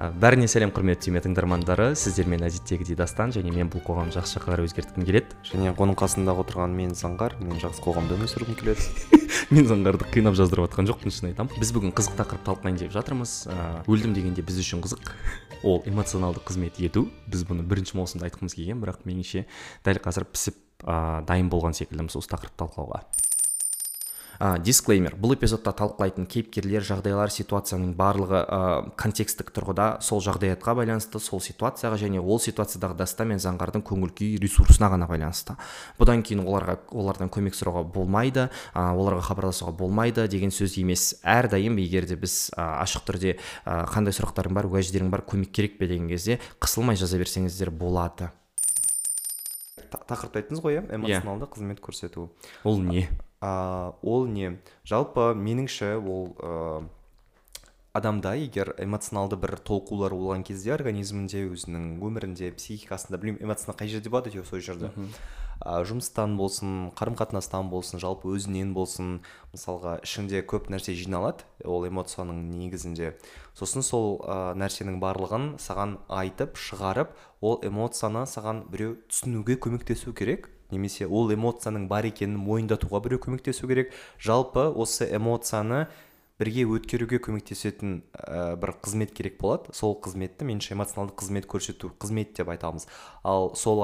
бәріне 0.00 0.46
сәлем 0.48 0.70
құрметті 0.72 1.08
түйме 1.08 1.20
тыңдармандары 1.20 1.90
сіздермен 1.98 2.46
әдеттегідей 2.46 2.96
дастан 2.96 3.34
және 3.34 3.52
мен 3.52 3.68
бұл 3.68 3.82
қоғамды 3.84 4.16
жақсы 4.16 4.38
жаққа 4.38 4.54
қарай 4.54 4.68
өзгерткім 4.68 5.04
келеді. 5.04 5.36
Және 5.44 5.74
оның 5.74 5.98
қасында 6.00 6.32
отырған 6.40 6.72
мен 6.72 6.94
заңғар 6.96 7.36
мен 7.42 7.60
жақсы 7.60 7.84
қоғамда 7.84 8.16
өмір 8.16 8.30
сүргім 8.32 8.56
келеді. 8.56 8.86
мен 9.54 9.68
заңғарды 9.68 10.08
қинап 10.14 10.38
жаздырып 10.40 10.70
жатқан 10.70 10.88
жоқпын 10.88 11.12
шын 11.12 11.30
айтамын. 11.34 11.52
Біз 11.60 11.74
бүгін 11.76 11.92
қызық 11.92 12.16
тақырып 12.16 12.48
талқылайын 12.48 12.80
деп 12.80 12.94
жатырмыз. 12.96 13.36
Өлдім 13.84 14.16
дегенде 14.16 14.40
біз 14.40 14.62
үшін 14.64 14.80
қызық. 14.86 15.12
Ол 15.68 15.82
эмоционалды 15.84 16.40
қызмет 16.48 16.80
ету. 16.80 17.10
Біз 17.28 17.44
бұны 17.44 17.66
бірінші 17.68 18.00
маусымда 18.00 18.30
айтқымыз 18.30 18.56
келген 18.56 18.80
бірақ 18.80 19.04
меніңше 19.04 19.44
дәл 19.84 20.00
қазір 20.00 20.30
пісіп 20.32 20.56
ә, 20.86 21.20
дайын 21.28 21.52
болған 21.52 21.76
секілдіміз 21.76 22.16
осы 22.16 22.32
тақырыпты 22.32 22.64
талқылауға. 22.64 23.04
Ә, 24.40 24.56
дисклеймер. 24.58 25.14
Бұл 25.20 25.34
эпизодта 25.36 25.72
талқылайтын 25.76 26.26
кейіпкерлер 26.30 26.84
жағдайлар 26.86 27.30
ситуацияның 27.32 27.92
барлығы 27.98 28.40
ә, 28.40 28.60
контекстік 28.98 29.52
тұрғыда 29.54 30.00
сол 30.04 30.22
жағдаятқа 30.24 30.74
байланысты 30.78 31.20
сол 31.20 31.42
ситуацияға 31.44 32.00
және 32.00 32.22
ол 32.22 32.40
ситуациядағы 32.40 32.96
даста 32.98 33.26
мен 33.28 33.42
заңғардың 33.42 33.84
көңіл 33.84 34.14
күй 34.16 34.40
ресурсына 34.40 34.90
ғана 34.94 35.06
байланысты. 35.10 35.58
Бұдан 36.00 36.24
кейін 36.24 36.46
оларға 36.46 36.78
олардан 36.90 37.30
көмек 37.30 37.58
сұрауға 37.58 37.84
болмайды 37.92 38.48
ә, 38.48 38.88
оларға 38.96 39.28
хабарласуға 39.28 39.76
болмайды 39.76 40.26
деген 40.32 40.50
сөз 40.54 40.78
емес. 40.80 41.20
Әрдайым 41.22 41.78
егер 41.84 42.08
де 42.08 42.16
біз 42.16 42.50
ә, 42.56 42.80
ашық 42.80 43.06
түрде 43.12 43.36
ә, 43.36 43.84
қандай 43.92 44.16
сұрақтарың 44.16 44.56
бар 44.56 44.70
уәждерің 44.72 45.12
бар 45.12 45.26
көмек 45.28 45.52
керек 45.52 45.78
пе 45.78 45.90
деген 45.90 46.08
кезде 46.08 46.40
қысылмай 46.60 46.96
жаза 46.96 47.20
берсеңіздер 47.20 47.70
болады. 47.70 48.32
Тақырыпты 49.90 50.38
айттыңыз 50.40 50.62
ғой 50.62 50.78
иә. 50.78 50.84
эмоционалды 50.94 51.48
қызмет 51.50 51.80
көрсету. 51.82 52.30
Ол 52.62 52.78
не? 52.78 53.08
Ә, 53.40 53.92
ол 54.02 54.26
не? 54.28 54.58
Жалпы 54.84 55.32
меніңше 55.34 55.96
ол 55.98 56.32
ә, 56.38 56.88
адамда 57.96 58.36
егер 58.38 58.74
эмоционалды 58.78 59.36
бір 59.40 59.56
толқулар 59.66 60.14
болған 60.14 60.44
кезде 60.46 60.74
организмінде 60.76 61.46
өзінің 61.48 61.96
өмірінде 62.06 62.52
психикасында 62.54 63.18
білмеймін 63.18 63.48
эмоция 63.48 63.74
қай 63.74 63.90
жерде 63.90 64.12
болады 64.12 64.30
әйтеуір 64.30 64.46
сол 64.46 64.62
жерде? 64.62 64.92
Ә, 65.60 65.80
жұмыстан 65.84 66.36
болсын 66.38 66.92
қарым 66.96 67.16
қатынастан 67.18 67.68
болсын 67.72 68.00
жалпы 68.00 68.30
өзінен 68.36 68.70
болсын 68.76 69.18
мысалға 69.52 69.98
ішіңде 70.06 70.44
көп 70.48 70.70
нәрсе 70.72 70.94
жиналады 70.96 71.44
ол 71.64 71.84
эмоцияның 71.88 72.46
негізінде. 72.52 73.16
Сосын 73.58 73.84
сол 73.84 74.22
ә, 74.22 74.54
нәрсенің 74.56 75.00
барлығын 75.02 75.50
саған 75.60 75.98
айтып 76.08 76.56
шығарып 76.56 77.12
ол 77.42 77.58
эмоцияны 77.66 78.24
саған 78.30 78.64
біреу 78.70 78.96
түсінуге 79.10 79.58
көмектесу 79.60 80.14
керек. 80.16 80.48
Немесе 80.72 81.06
ол 81.06 81.32
эмоцияның 81.34 81.88
бар 81.90 82.08
екенін 82.08 82.38
мойындатуға 82.40 83.02
біреу 83.04 83.20
көмектесу 83.24 83.68
керек. 83.70 83.92
Жалпы 84.18 84.68
осы 84.70 85.08
эмоцияны 85.10 85.86
бірге 86.40 86.64
өткеруге 86.64 87.18
көмектесетін 87.20 88.00
ә, 88.16 88.56
бір 88.60 88.72
қызмет 88.80 89.12
керек 89.16 89.36
болады. 89.40 89.74
Сол 89.76 89.96
қызметті 90.00 90.46
меніңше 90.48 90.72
эмоционалды 90.72 91.12
қызмет 91.20 91.46
көрсету 91.50 91.90
қызмет 92.00 92.32
деп 92.38 92.48
айтамыз. 92.48 92.86
Ал 93.22 93.52
сол 93.60 93.82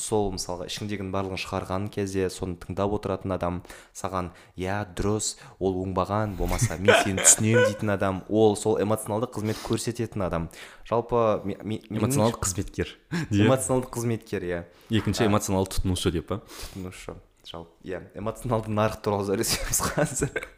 сол 0.00 0.30
мысалға 0.32 0.68
ішіңдегінің 0.70 1.12
барлығын 1.12 1.42
шығарған 1.42 1.88
кезде 1.92 2.30
соны 2.32 2.56
тыңдап 2.62 2.94
отыратын 2.96 3.36
адам 3.36 3.60
саған 3.96 4.30
иә 4.56 4.78
дұрыс 4.96 5.34
ол 5.60 5.76
оңбаған 5.82 6.36
болмаса 6.38 6.78
мен 6.80 6.96
сені 7.04 7.20
түсінемін 7.26 7.68
дейтін 7.68 7.94
адам 7.96 8.22
ол 8.28 8.56
сол 8.56 8.80
эмоционалды 8.80 9.28
қызмет 9.28 9.60
көрсететін 9.66 10.24
адам. 10.28 10.48
Жалпы 10.88 11.42
эмоционалды 11.44 12.40
қызметкер 12.40 12.96
эмоционалды 13.30 13.92
қызметкер 13.92 14.48
иә. 14.48 14.64
Екінші 14.88 15.28
эмоционалды 15.28 15.76
тұтынушы 15.76 16.14
деп 16.16 16.32
па 16.32 16.40
тұтынушы. 16.40 17.18
Жалпы 17.44 17.88
иә 17.92 18.00
эмоционалды 18.16 18.72
нарық 18.72 19.02
туралы 19.04 19.28
сөйлесеміз 19.28 19.84
қазір. 19.92 20.48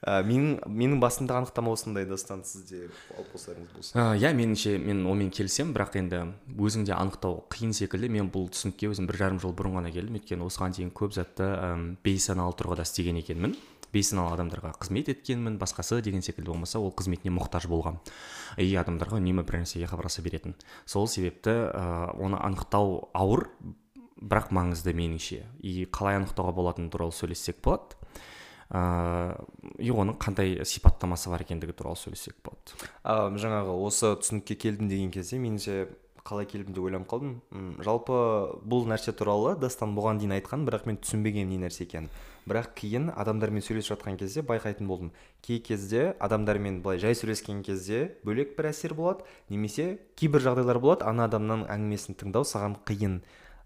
Ә, 0.00 0.20
менің 0.24 0.60
менің 0.64 1.00
басымдағы 1.02 1.44
анықтама 1.44 1.72
осындай 1.74 2.06
дастан 2.08 2.44
сізде 2.46 2.86
алып 3.16 3.34
қосарыңыз 3.34 3.74
болса. 3.76 4.04
Иә 4.16 4.32
меніңше 4.36 4.76
мен 4.80 5.02
онымен 5.04 5.32
келісемін 5.34 5.74
бірақ 5.76 5.98
енді 6.00 6.22
өзің 6.56 6.86
де 6.88 6.94
анықтау 6.96 7.42
қиын 7.52 7.74
секілді. 7.76 8.08
Мен 8.12 8.30
бұл 8.32 8.48
түсінікке 8.54 8.88
өзім 8.92 9.10
бір 9.10 9.20
жарым 9.20 9.42
жыл 9.42 9.52
бұрын 9.56 9.76
ғана 9.80 9.92
келдім. 9.92 10.16
Өйткені 10.20 10.46
осыған 10.46 10.76
дейін 10.78 10.94
көп 10.96 11.12
затты 11.16 11.50
ә, 11.52 11.74
бейсаналы 12.04 12.56
тұрғыда 12.56 12.88
істеген 12.88 13.20
екенмін. 13.20 13.56
Бейсаналы 13.90 14.36
адамдарға 14.36 14.72
қызмет 14.80 15.10
еткенмін. 15.10 15.58
Басқасы 15.60 16.00
деген 16.00 16.22
секілді 16.22 16.52
болмаса 16.52 16.78
ол 16.80 16.94
қызметіне 16.94 17.34
мұқтаж 17.34 17.66
болған 17.68 17.98
и 18.56 18.70
адамдарға 18.78 19.18
үнемі 19.18 19.42
бір 19.44 19.64
нәрсеге 19.64 19.90
хабарласа 19.90 20.22
беретін. 20.22 20.54
Сол 20.86 21.08
себепті 21.10 21.50
ә, 21.74 22.14
оны 22.14 22.38
анықтау 22.38 23.10
ауыр 23.12 23.48
бірақ 24.20 24.52
маңызды 24.54 24.94
меніңше. 24.94 25.42
И 25.66 25.88
қалай 25.90 26.20
анықтауға 26.20 26.54
болатыны 26.54 26.90
туралы 26.92 27.12
сөйлессек 27.16 27.58
болады. 27.64 27.98
Ыыы 28.70 29.34
и 29.82 29.90
оның 29.90 30.18
қандай 30.20 30.60
сипаттамасы 30.64 31.30
бар 31.32 31.42
екендігі 31.42 31.74
туралы 31.74 31.98
сөйлесек 31.98 32.36
болады. 32.44 32.76
А 33.02 33.30
жаңағы 33.34 33.74
осы 33.86 34.14
түсінікке 34.20 34.56
келдім 34.60 34.88
деген 34.90 35.10
кезде 35.10 35.40
меніңше 35.42 35.88
қалай 36.24 36.46
келдім 36.46 36.74
деп 36.76 36.84
ойланып 36.84 37.08
қалдым. 37.10 37.32
Жалпы 37.82 38.18
бұл 38.62 38.86
нәрсе 38.90 39.14
туралы 39.16 39.56
дастан 39.58 39.96
бұған 39.96 40.20
дейін 40.20 40.36
айтқан 40.36 40.66
бірақ 40.68 40.86
мен 40.86 41.00
түсінбегенмін 41.00 41.56
не 41.56 41.64
нәрсе 41.64 41.86
екенін. 41.86 42.10
Бірақ 42.48 42.70
кейін 42.78 43.10
адамдармен 43.16 43.64
сөйлесіп 43.64 43.96
жатқан 43.96 44.18
кезде 44.20 44.44
байқайтын 44.46 44.86
болдым. 44.86 45.10
Кей 45.42 45.60
кезде 45.64 46.14
адамдармен 46.20 46.80
былай 46.84 47.00
жай 47.00 47.16
сөйлескен 47.16 47.62
кезде 47.66 48.16
бөлек 48.24 48.56
бір 48.58 48.70
әсер 48.70 48.94
болады 48.94 49.26
немесе 49.48 49.98
кейбір 50.16 50.44
жағдайлар 50.46 50.80
болады 50.80 51.08
ана 51.08 51.28
адамның 51.28 51.66
әңгімесін 51.72 52.16
тыңдау 52.20 52.46
саған 52.48 52.78
қиын. 52.88 53.20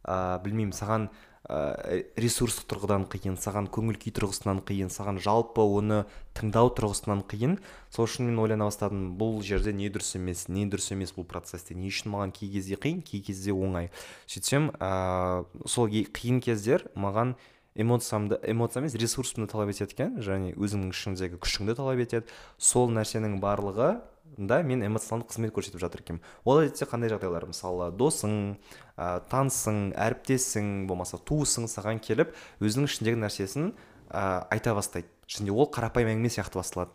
Ә, 0.05 0.39
білмеймін 0.45 0.75
саған 0.77 1.09
ә, 1.49 2.03
ресурстық 2.17 2.67
тұрғыдан 2.71 3.07
қиын 3.13 3.37
саған 3.41 3.69
көңіл 3.73 3.99
күй 4.01 4.13
тұрғысынан 4.17 4.63
қиын 4.65 4.93
саған 4.93 5.21
жалпы 5.25 5.65
оны 5.65 6.05
тыңдау 6.39 6.71
тұрғысынан 6.79 7.25
қиын. 7.29 7.59
Сол 7.93 8.09
үшін 8.09 8.31
мен 8.31 8.41
ойлана 8.41 8.69
бастадым 8.71 9.15
бұл 9.21 9.43
жерде 9.45 9.75
не 9.77 9.91
дұрыс 9.93 10.15
емес 10.17 10.47
не 10.49 10.65
дұрыс 10.67 10.93
емес 10.97 11.13
бұл 11.17 11.29
процессте 11.29 11.77
не 11.77 11.91
үшін 11.93 12.15
маған 12.15 12.33
кей 12.37 12.53
кезде 12.55 12.81
қиын 12.81 13.03
кей 13.05 13.21
кезде 13.25 13.53
оңай? 13.53 13.91
Сөйтсем 14.27 14.71
ә, 14.81 15.45
сол 15.67 15.93
қиын 15.93 16.41
кездер 16.41 16.89
маған 16.97 17.37
эмоциямды 17.75 18.39
эмоция 18.47 18.81
емес 18.81 18.95
ресурсымды 18.95 19.51
талап 19.51 19.73
етеді 19.75 19.97
екен 19.97 20.19
және 20.23 20.55
өзіңнің 20.55 20.95
ішіңдегі 20.95 21.41
күшіңді 21.43 21.75
талап 21.77 22.01
етеді. 22.05 22.29
Сол 22.57 22.93
нәрсенің 22.95 23.41
барлығы 23.43 23.97
да 24.37 24.63
мен 24.63 24.83
эмоционалды 24.87 25.29
қызмет 25.31 25.53
көрсетіп 25.55 25.83
жатыр 25.83 26.03
екенмін. 26.05 26.23
Ол 26.45 26.63
әдетте 26.63 26.89
қандай 26.91 27.13
жағдайлар? 27.13 27.47
Мысалы 27.51 27.91
досың 27.95 28.57
ә, 28.97 29.21
танысың 29.31 29.95
әріптесің 29.95 30.87
болмаса 30.91 31.19
туысың 31.19 31.69
саған 31.71 32.03
келіп 32.05 32.35
өзінің 32.65 32.91
ішіндегі 32.91 33.23
нәрсесін 33.23 33.73
ә, 34.11 34.47
айта 34.51 34.75
бастайды. 34.75 35.09
Және 35.31 35.55
ол 35.55 35.71
қарапайым 35.73 36.15
әңгіме 36.15 36.33
сияқты 36.35 36.61
басталады. 36.61 36.93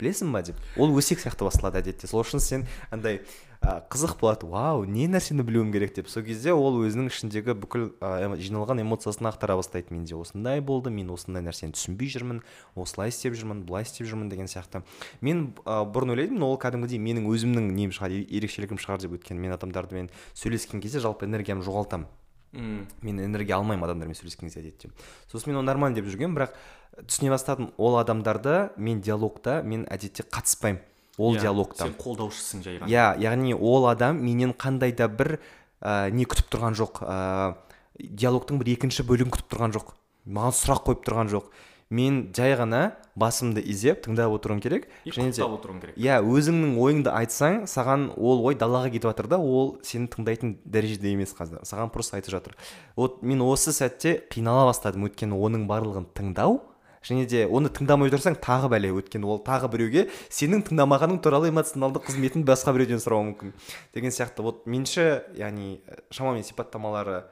Білесің 0.00 0.32
ба 0.32 0.42
деп. 0.42 0.58
Ол 0.76 0.92
өсек 0.96 1.20
сияқты 1.20 1.46
басталады 1.46 1.80
әдетте. 1.82 2.08
Сол 2.10 2.24
үшін 2.24 2.40
сен 2.40 2.66
андай 2.90 3.20
қызық 3.60 4.16
болады. 4.20 4.48
Вау 4.48 4.86
не 4.88 5.06
нәрсені 5.10 5.44
білуім 5.44 5.72
керек 5.72 5.92
деп. 5.94 6.08
Сол 6.08 6.24
кезде 6.24 6.54
ол 6.56 6.78
өзінің 6.80 7.10
ішіндегі 7.12 7.54
бүкіл 7.60 7.90
ә, 8.00 8.32
жиналған 8.40 8.80
эмоциясын 8.80 9.28
ақтара 9.28 9.58
бастайды. 9.60 9.92
Менде 9.92 10.16
осындай 10.16 10.62
болды 10.64 10.90
мен 10.90 11.12
осындай 11.12 11.44
нәрсені 11.44 11.76
түсінбей 11.76 12.08
жүрмін 12.08 12.40
осылай 12.74 13.12
істеп 13.12 13.36
жүрмін 13.36 13.66
былай 13.68 13.84
істеп 13.84 14.08
жүрмін 14.08 14.32
деген 14.32 14.48
сияқты. 14.48 14.80
Мен 15.20 15.50
ә, 15.66 15.84
бұрын 15.84 16.16
ойлайтынмын 16.16 16.48
ол 16.48 16.56
кәдімгідей 16.56 17.02
менің 17.04 17.28
өзімнің 17.28 17.68
нем 17.76 17.92
шығар 17.92 18.16
ерекшелігім 18.24 18.80
шығар 18.80 19.04
деп 19.04 19.18
өйткені 19.18 19.44
мен 19.44 19.58
адамдармен 19.58 20.08
сөйлескен 20.32 20.80
кезде 20.80 21.04
жалпы 21.04 21.28
энергиямды 21.28 21.68
жоғалтамын. 21.68 22.08
Мм 22.52 22.86
мен 23.02 23.20
энергия 23.24 23.56
алмаймын 23.56 23.84
адамдармен 23.88 24.16
сөйлескен 24.18 24.48
кезде 24.48 24.60
әдетте 24.64 24.90
сосын 25.30 25.52
мен 25.52 25.60
оны 25.60 25.70
нормально 25.70 26.00
деп 26.00 26.08
жүргенмін 26.10 26.34
бірақ 26.38 26.54
түсіне 27.06 27.30
бастадым 27.30 27.70
ол 27.78 27.98
адамдарды 28.00 28.70
мен 28.76 29.00
диалогта 29.00 29.62
мен 29.62 29.86
әдетте 29.90 30.24
қатыспаймын 30.26 30.80
ол 31.18 31.36
Иә, 31.36 31.40
диалогта. 31.42 31.84
сен 31.84 31.94
қолдаушысың 32.00 32.62
жай 32.64 32.78
ғана. 32.80 32.88
Иә 32.88 33.06
яғни 33.20 33.54
ол 33.54 33.86
адам 33.90 34.22
менен 34.24 34.52
қандай 34.52 34.92
да 34.96 35.06
бір 35.08 35.38
ә, 35.82 36.10
не 36.10 36.24
күтіп 36.24 36.48
тұрған 36.50 36.74
жоқ 36.78 37.02
ә, 37.04 37.54
диалогтың 38.00 38.58
бір 38.58 38.72
екінші 38.74 39.04
бөлігін 39.04 39.30
күтіп 39.34 39.50
тұрған 39.52 39.74
жоқ 39.76 39.92
маған 40.26 40.56
сұрақ 40.56 40.82
қойып 40.88 41.04
тұрған 41.06 41.30
жоқ. 41.34 41.50
Мен 41.90 42.30
жай 42.36 42.54
ғана 42.54 42.92
басымды 43.18 43.62
изеп 43.66 44.04
тыңдап 44.06 44.30
отыруым 44.36 44.60
керек. 44.62 44.86
И 45.04 45.10
және 45.10 45.34
де 45.34 45.42
отыруың 45.42 45.80
керек. 45.82 45.96
иә 45.98 46.20
өзіңнің 46.22 46.78
ойыңды 46.78 47.10
айтсаң 47.10 47.66
саған 47.66 48.12
ол 48.16 48.46
ой 48.46 48.54
далаға 48.54 48.92
кетіп 48.94 49.10
жатыр 49.10 49.26
да 49.26 49.38
ол 49.38 49.78
сені 49.82 50.06
тыңдайтын 50.08 50.56
дәрежеде 50.64 51.10
емес 51.12 51.34
қазір. 51.34 51.64
Саған 51.66 51.90
просто 51.90 52.16
айтып 52.16 52.30
жатыр. 52.30 52.56
Вот 52.96 53.22
мен 53.22 53.42
осы 53.42 53.74
сәтте 53.74 54.22
қинала 54.30 54.70
бастадым 54.70 55.08
өйткені 55.10 55.34
оның 55.34 55.66
барлығын 55.66 56.06
тыңдау. 56.14 56.60
Және 57.02 57.26
де 57.26 57.46
оны 57.48 57.72
тыңдамай 57.72 58.10
отырсаң 58.10 58.36
тағы 58.44 58.68
бәле 58.68 58.92
өйткені 58.92 59.24
ол 59.24 59.38
тағы 59.40 59.70
біреуге 59.72 60.10
сенің 60.28 60.66
тыңдамағаның 60.68 61.22
туралы 61.24 61.48
эмоционалды 61.48 62.02
қызметін 62.04 62.44
басқа 62.44 62.74
біреуден 62.76 63.00
сұрауы 63.00 63.32
мүмкін 63.32 63.54
деген 63.94 64.12
сияқты. 64.12 64.44
Вот 64.44 64.66
меніңше 64.68 65.32
яғни 65.32 65.80
шамамен 66.12 66.44
сипаттамалары 66.44 67.24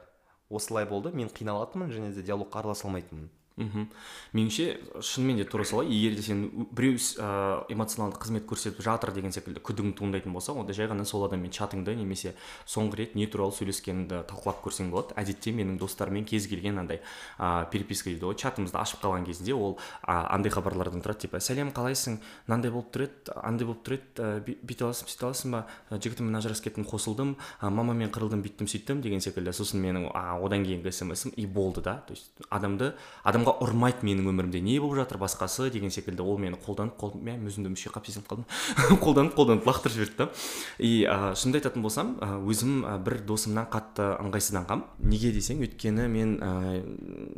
осылай 0.49 0.89
болды. 0.89 1.13
Мен 1.13 1.29
қиналатынмын 1.29 1.93
және 1.93 2.09
де 2.15 2.25
диалогқа 2.25 2.63
араласа 2.63 2.87
алмайтынмын. 2.89 3.29
Мхм 3.59 3.87
меніңше 4.33 5.01
шынымен 5.03 5.37
де 5.37 5.45
тура 5.45 5.65
солай. 5.65 5.89
Егер 5.91 6.15
де 6.15 6.23
сен 6.23 6.67
біреу 6.71 6.97
ә, 6.97 7.65
эмоционалды 7.69 8.19
қызмет 8.21 8.45
көрсетіп 8.49 8.81
жатыр 8.85 9.11
деген 9.13 9.33
секілді 9.35 9.61
күдігің 9.65 9.93
туындайтын 9.99 10.33
болса 10.33 10.53
онда 10.53 10.73
жай 10.73 10.87
ғана 10.89 11.05
сол 11.05 11.25
адаммен 11.27 11.51
чатыңды 11.51 11.95
немесе 11.97 12.35
соңғы 12.69 13.01
рет 13.01 13.15
не 13.19 13.27
туралы 13.27 13.53
сөйлескеніңді 13.57 14.23
талқылап 14.29 14.63
көрсең 14.63 14.91
болады. 14.93 15.15
Әдетте 15.19 15.53
менің 15.55 15.79
достарыммен 15.81 16.25
кез 16.29 16.47
келген 16.47 16.79
андай 16.79 17.01
ә, 17.37 17.69
переписка 17.71 18.09
дейді 18.09 18.29
ғой. 18.29 18.37
Чатымызды 18.39 18.79
ашып 18.79 19.03
қалған 19.03 19.27
кезінде 19.27 19.53
ол 19.57 19.77
ә, 20.03 20.25
андай 20.29 20.53
хабарлардан 20.53 21.03
тұрады 21.03 21.25
типа 21.25 21.41
сәлем 21.43 21.73
қалайсың? 21.75 22.19
Мынандай 22.47 22.71
болып 22.71 22.93
тұр 22.93 23.07
еді 23.07 23.35
андай 23.43 23.67
болып 23.67 23.83
тұр 23.87 23.97
еді 23.97 24.55
бүйтіп 24.63 24.85
аласың 24.87 25.09
сөйтіп 25.09 25.27
аласың 25.29 25.55
ба? 25.55 25.63
Жігітіммен 25.91 26.39
ажырасып 26.39 26.69
кеттім 26.69 26.85
қосылдым 26.89 27.35
мамамен 27.61 28.11
қырылдым 28.13 28.43
бүйттім 28.45 28.69
сөйттім 28.69 29.01
деген 29.03 29.23
секілді 29.23 29.53
сосын 29.55 29.81
менің 29.83 30.09
а, 30.13 30.37
одан 30.39 30.65
кейінгі 30.65 30.93
смсім 30.93 31.33
и 31.35 31.45
болды 31.45 31.81
да. 31.81 31.99
То 32.07 32.13
есть 32.13 32.31
адамды 32.49 32.93
адамға 33.23 33.48
ұрмайды 33.63 34.05
менің 34.07 34.29
өмірімде. 34.31 34.61
Не 34.61 34.79
болып 34.79 35.01
жатыр 35.01 35.19
басқасы 35.21 35.69
деген 35.73 35.91
секілді. 35.91 36.23
Ол 36.23 36.37
мені 36.41 36.57
қолданып 36.59 36.97
қолданып 36.99 37.25
мә 37.25 37.35
өзімді 37.49 37.73
мүше 37.73 37.91
қалып 37.93 38.09
сезініп 38.09 38.29
қалдым. 38.29 38.45
Қолданып 39.03 39.35
қолданып 39.37 39.67
лақтырып 39.69 39.95
жіберді 39.95 40.17
да. 40.17 40.29
И 40.77 41.05
ә, 41.05 41.33
шынымды 41.35 41.61
айтатын 41.61 41.83
болсам 41.83 42.15
өзім 42.47 42.83
ә, 42.85 42.97
бір 43.03 43.19
досымнан 43.27 43.69
қатты 43.71 44.07
ыңғайсызданғанмын 44.23 45.09
неге 45.09 45.31
десең 45.35 45.63
өйткені 45.65 46.07
мен 46.11 46.35
ә, 46.39 46.81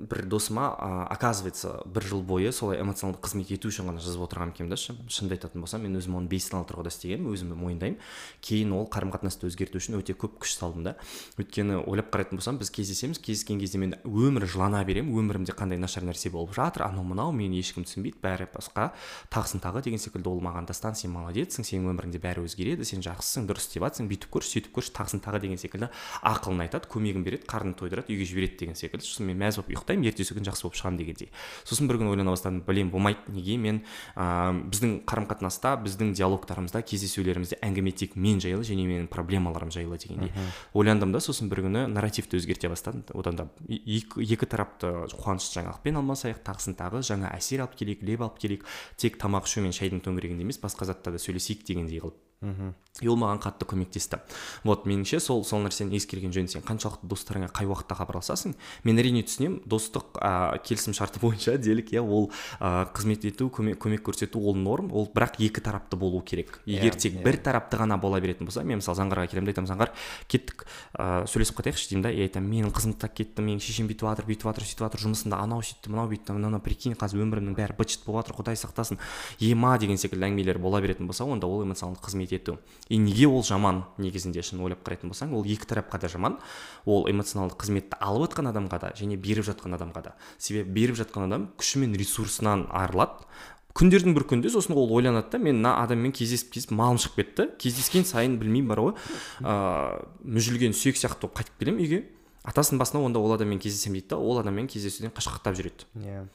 бір 0.10 0.26
досыма 0.32 0.72
ә, 0.76 0.92
оказывается 1.16 1.82
бір 1.86 2.08
жыл 2.10 2.24
бойы 2.24 2.52
солай 2.52 2.82
эмоционалды 2.82 3.22
қызмет 3.22 3.54
ету 3.54 3.72
үшін 3.72 3.90
ғана 3.92 4.04
жазып 4.04 4.26
отырған 4.28 4.54
екенмін 4.56 4.74
да 4.76 4.80
шынымды 4.82 5.38
айтатын 5.38 5.64
болсам 5.64 5.86
мен 5.86 5.98
өзім 6.00 6.18
оны 6.20 6.32
бейсаналы 6.32 6.68
тұрғыда 6.70 6.92
істегенмін 6.94 7.32
өзімді 7.36 7.58
мойындаймын. 7.60 8.00
Кейін 8.42 8.74
ол 8.76 8.88
қарым 8.92 9.12
қатынасты 9.14 9.48
өзгерту 9.50 9.82
үшін 9.82 10.00
өте 10.00 10.16
көп 10.18 10.40
күш 10.44 10.56
салдым 10.58 10.86
да. 10.86 10.96
Өйткені 11.40 11.82
ойлап 11.86 12.12
қарайтын 12.14 12.40
болсам 12.40 12.60
біз 12.62 12.72
кездесеміз. 12.74 13.20
Кездескен 13.22 13.60
кезде 13.62 13.82
мен 13.82 13.96
өмір 14.06 14.48
жылана 14.50 14.84
беремін. 14.88 15.14
Өмірімде 15.22 15.56
қандай 15.58 15.80
нашар 15.82 16.01
нәрсе 16.08 16.32
болып 16.34 16.54
жатыр. 16.56 16.88
Анау 16.88 17.04
мынау 17.04 17.32
мені 17.36 17.60
ешкім 17.60 17.86
түсінбейді 17.86 18.22
бәрі 18.24 18.48
басқа. 18.54 18.92
Тағысын 19.32 19.62
тағы 19.62 19.84
деген 19.86 20.02
секілді 20.02 20.30
ол 20.32 20.42
маған 20.42 20.68
дастан 20.70 20.96
сен 20.96 21.12
молодецсің 21.14 21.68
сенің 21.68 21.92
өміріңде 21.94 22.22
бәрі 22.22 22.46
өзгереді 22.46 22.86
сен 22.88 23.04
жақсысың 23.06 23.48
дұрыс 23.50 23.68
істеп 23.68 23.86
жатрсың 23.86 24.10
бүйтіп 24.12 24.32
көрші 24.34 24.56
сөйтіп 24.58 24.76
көрші 24.78 24.94
тағысын 24.98 25.22
тағы 25.22 25.42
деген 25.44 25.62
секілді 25.62 25.92
ақылын 26.22 26.66
айтады 26.66 26.90
көмегін 26.92 27.26
береді 27.26 27.48
қарнын 27.50 27.76
тойдырады 27.78 28.12
үйге 28.12 28.26
жібереді 28.26 28.58
деген 28.60 28.76
секілді. 28.76 29.06
Сосын 29.06 29.28
мен 29.30 29.40
мәз 29.42 29.60
болып 29.60 29.72
ұйықтаймын 29.76 30.10
ертесі 30.12 30.36
күні 30.36 30.50
жақсы 30.50 30.66
болып 30.66 30.78
шығамын 30.80 31.00
дегендей. 31.02 31.32
Сосын 31.64 31.90
бір 31.90 32.02
күні 32.02 32.14
ойлана 32.14 32.34
бастадым 32.36 32.62
блин 32.68 32.92
болмайды. 32.92 33.20
Неге 33.32 33.58
мен 33.58 33.82
ыыы 34.16 34.66
біздің 34.72 34.96
қарым 35.10 35.28
қатынаста 35.30 35.76
біздің 35.84 36.14
диалогтарымызда 36.18 36.82
кездесулерімізде 36.86 37.60
әңгіме 37.62 37.92
тек 37.92 38.16
мен 38.16 38.42
жайлы 38.42 38.66
және 38.68 38.86
менің 38.88 39.08
проблемаларым 39.12 39.72
жайлы 39.72 39.98
дегендей 39.98 40.32
ойландым 40.74 41.12
да. 41.12 41.20
Сосын 41.22 41.50
бір 41.52 41.66
күні 41.68 41.86
нарративті 41.92 42.40
өзгерте 42.40 42.70
бастадым. 42.72 43.04
Одан 43.14 43.36
да 43.36 43.48
екі, 43.68 44.24
екі 44.24 44.48
тарапты 44.50 44.90
қуанышты 45.12 45.60
жаңалықпен 45.60 45.91
алмасайық 46.00 46.42
тағысын 46.48 46.78
тағы 46.80 47.04
жаңа 47.04 47.34
әсер 47.36 47.66
алып 47.66 47.76
келейік 47.82 48.04
леп 48.08 48.26
алып 48.26 48.40
келейік 48.40 48.68
тек 48.98 49.20
тамақ 49.22 49.50
ішу 49.50 49.66
мен 49.66 49.76
шайдың 49.76 50.04
төңірегінде 50.06 50.48
емес 50.48 50.62
басқа 50.64 50.88
затта 50.90 51.12
да 51.12 51.20
сөйлесейік 51.20 51.66
дегендей 51.68 52.00
қылып. 52.00 52.31
Мхм. 52.42 52.74
И 53.00 53.08
ол 53.08 53.16
маған 53.16 53.40
қатты 53.40 53.64
көмектесті. 53.66 54.20
Вот 54.68 54.84
меніңше 54.86 55.22
сол 55.24 55.46
сол 55.48 55.62
нәрсені 55.64 55.96
ескерген 55.96 56.34
жөн. 56.36 56.50
Сен 56.52 56.64
қаншалықты 56.66 57.08
достарыңа 57.08 57.48
қай 57.56 57.66
уақытта 57.70 57.96
хабарласасың 57.96 58.54
мен 58.84 59.00
әрине 59.00 59.24
түсінемін 59.24 59.62
достық 59.64 60.20
ә, 60.20 60.60
келісім 60.60 60.94
шарты 60.98 61.20
бойынша 61.24 61.56
делік 61.56 61.94
иә 61.96 62.04
ол 62.04 62.28
ә, 62.60 62.92
қызмет 62.92 63.24
ету 63.30 63.48
көмек, 63.48 63.80
көмек 63.80 64.04
көрсету 64.04 64.44
ол 64.44 64.60
норм. 64.60 64.92
Ол 64.92 65.08
бірақ 65.08 65.40
екі 65.40 65.64
тарапты 65.64 65.96
болу 65.96 66.20
керек. 66.22 66.60
Егер 66.66 66.98
тек 67.00 67.16
yeah. 67.16 67.24
бір 67.24 67.40
тарапты 67.40 67.80
ғана 67.80 67.96
бола 67.98 68.20
беретін 68.20 68.50
болса 68.50 68.66
мен 68.68 68.82
мысалы 68.84 69.00
заңғарға 69.00 69.32
келемін 69.32 69.48
да 69.48 69.56
айтамын 69.56 69.72
заңғар 69.72 69.94
кеттік 70.28 70.68
ә, 70.92 71.24
сөйлесіп 71.32 71.62
қатайықшы 71.62 71.94
деймін 71.94 72.06
да. 72.10 72.12
И 72.12 72.28
айтамын 72.28 72.52
менің 72.52 72.76
қызым 72.76 72.98
тастап 73.00 73.16
кетті 73.16 73.46
менің 73.48 73.64
шешем 73.64 73.88
бүйтіп 73.88 74.10
жатыр 74.10 74.28
бүйтіп 74.28 74.52
жатыр 74.52 74.68
сөйтіп 74.68 74.86
жатыр 74.86 75.06
жұмысында 75.08 75.40
анау 75.40 75.64
сөйтті 75.64 75.96
мынау 75.96 76.12
бүйтті 76.12 76.36
мынау 76.36 76.62
прикинь 76.62 76.98
қазір 77.00 77.24
өмірімнің 77.24 77.56
бәрі 77.56 77.78
быт 77.80 77.96
шыт 77.96 78.06
болып 78.06 78.26
жатыр 78.26 78.38
құдай 78.42 78.60
сақтасын. 78.60 79.00
Ема 79.40 79.78
деген 79.82 79.98
секілді 80.02 80.28
әңгімелер 80.28 80.60
бола 80.62 80.82
беретін 80.82 81.08
болса 81.10 81.26
онда 81.26 81.48
ол 81.48 81.64
эмоционалды 81.66 82.02
қызмет 82.04 82.31
ету. 82.38 82.60
И 82.90 82.98
неге 82.98 83.28
ол 83.28 83.44
жаман 83.44 83.84
негізінде 83.98 84.44
шын 84.46 84.62
ойлап 84.64 84.84
қарайтын 84.86 85.12
болсаң 85.12 85.34
ол 85.36 85.46
екі 85.46 85.68
тарапқа 85.68 86.00
да 86.02 86.10
жаман. 86.12 86.38
Ол 86.86 87.08
эмоционалды 87.10 87.58
қызметті 87.60 88.00
алып 88.00 88.30
жатқан 88.30 88.52
адамға 88.52 88.80
да 88.82 88.94
және 88.98 89.18
беріп 89.18 89.48
жатқан 89.48 89.76
адамға 89.78 90.04
да. 90.04 90.16
Себебі 90.38 90.72
беріп 90.72 91.00
жатқан 91.02 91.28
адам 91.28 91.50
күші 91.58 91.84
мен 91.84 91.96
ресурсынан 91.96 92.68
арылады. 92.70 93.28
Күндердің 93.72 94.16
бір 94.16 94.26
күнінде 94.28 94.50
сосын 94.52 94.76
ол 94.76 94.92
ойланады 94.92 95.32
да 95.32 95.40
мен 95.40 95.62
мына 95.62 95.78
адаммен 95.80 96.12
кездесіп 96.12 96.52
кездесіп 96.52 96.76
малым 96.76 97.00
шығып 97.00 97.22
кетті. 97.22 97.46
Кездескен 97.58 98.04
сайын 98.04 98.36
білмеймін 98.42 98.68
бар 98.68 98.82
ғой. 98.84 98.96
Ыыы 99.40 100.36
мүжілген 100.36 100.76
сүйек 100.76 101.00
сияқты 101.00 101.24
болып 101.24 101.40
қайтып 101.40 101.64
келемін 101.64 101.86
үйге. 101.86 102.02
Атасының 102.44 102.82
басына 102.82 103.06
онда 103.06 103.24
ол 103.24 103.32
адаммен 103.32 103.64
кездесемін 103.64 104.02
дейді 104.02 104.12
да 104.12 104.18
ол 104.20 104.42
адаммен 104.42 104.68
кездесуден 104.68 105.16
қашқақтап 105.16 105.56
жүреді. 105.56 105.88
Иә. 106.04 106.26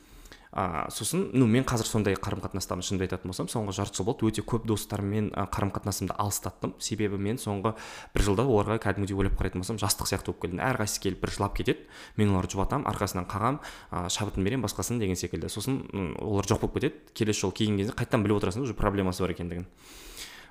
А 0.52 0.86
сосын 0.90 1.30
ну 1.32 1.46
мен 1.46 1.64
қазір 1.64 1.88
сондай 1.88 2.14
қарым 2.14 2.40
қатынастамын 2.44 2.84
шынымды 2.86 3.06
айтатын 3.06 3.30
болсам 3.30 3.48
соңғы 3.50 3.74
жарты 3.76 3.98
жыл 3.98 4.06
болды. 4.08 4.26
Өте 4.30 4.44
көп 4.46 4.66
достарыммен 4.68 5.32
қарым 5.52 5.72
қатынасымды 5.74 6.16
алыстаттым. 6.16 6.74
Себебі 6.78 7.18
мен 7.18 7.36
соңғы 7.36 7.74
бір 8.14 8.26
жылда 8.26 8.46
оларға 8.46 8.78
кәдімгідей 8.86 9.18
ойлап 9.18 9.36
қарайтын 9.40 9.60
болсам 9.64 9.80
жастық 9.82 10.08
сияқты 10.10 10.32
болып 10.32 10.46
келдім. 10.46 10.62
Әрқайсысы 10.64 11.02
келіп 11.04 11.22
бір 11.24 11.34
жылап 11.36 11.56
кетеді. 11.58 11.84
Мен 12.16 12.32
оларды 12.32 12.56
жұбатамын 12.56 12.88
арқасынан 12.92 13.28
қағамын 13.28 13.60
ә, 13.90 14.08
шабытын 14.08 14.46
беремін 14.46 14.64
басқасын 14.66 15.02
деген 15.02 15.16
секілді. 15.18 15.50
Сосын 15.52 15.82
олар 16.22 16.48
жоқ 16.48 16.64
болып 16.64 16.80
кетеді. 16.80 17.04
Келесі 17.14 17.46
жолы 17.46 17.58
келген 17.60 17.82
кезде 17.82 17.96
қайтадан 17.96 18.24
біліп 18.24 18.40
отырасың 18.40 18.64
уже 18.64 18.74
проблемасы 18.74 19.24
бар 19.24 19.36
екендігін. 19.36 19.66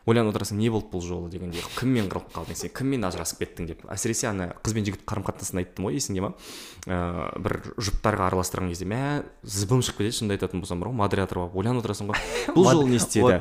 Ойланып 0.05 0.35
отырасың 0.35 0.59
не 0.61 0.69
болды 0.69 0.91
бұл 0.93 1.01
жолы 1.01 1.29
дегендей 1.33 1.63
кіммен 1.79 2.09
қырылып 2.11 2.29
қалдың 2.35 2.57
сен 2.59 2.71
кіммен 2.75 3.07
ажырасып 3.07 3.39
кеттің 3.41 3.69
деп. 3.71 3.81
Әсіресе 3.89 4.29
ана 4.29 4.51
қыз 4.61 4.75
бен 4.77 4.85
жігіт 4.85 5.01
қарым 5.09 5.25
қатынасын 5.25 5.61
айттым 5.63 5.87
ғой 5.87 5.97
есіңде 5.97 6.21
ма? 6.21 6.33
Ыыы 6.85 7.41
бір 7.41 7.55
жұптарға 7.81 8.27
араластырған 8.29 8.69
кезде 8.69 8.85
мә 8.85 8.99
зыбым 9.41 9.81
шығып 9.81 10.03
кетеді 10.03 10.19
шынымды 10.19 10.37
айтатын 10.37 10.61
болсам 10.61 10.83
бар 10.83 10.91
ғой 10.91 10.99
модератор 10.99 11.39
болып 11.41 11.57
ойланып 11.57 11.81
отырасың 11.81 12.11
ғой. 12.11 12.21
Бұл 12.55 12.69
жолы 12.69 12.91
не 12.91 12.99
істеді? 13.01 13.39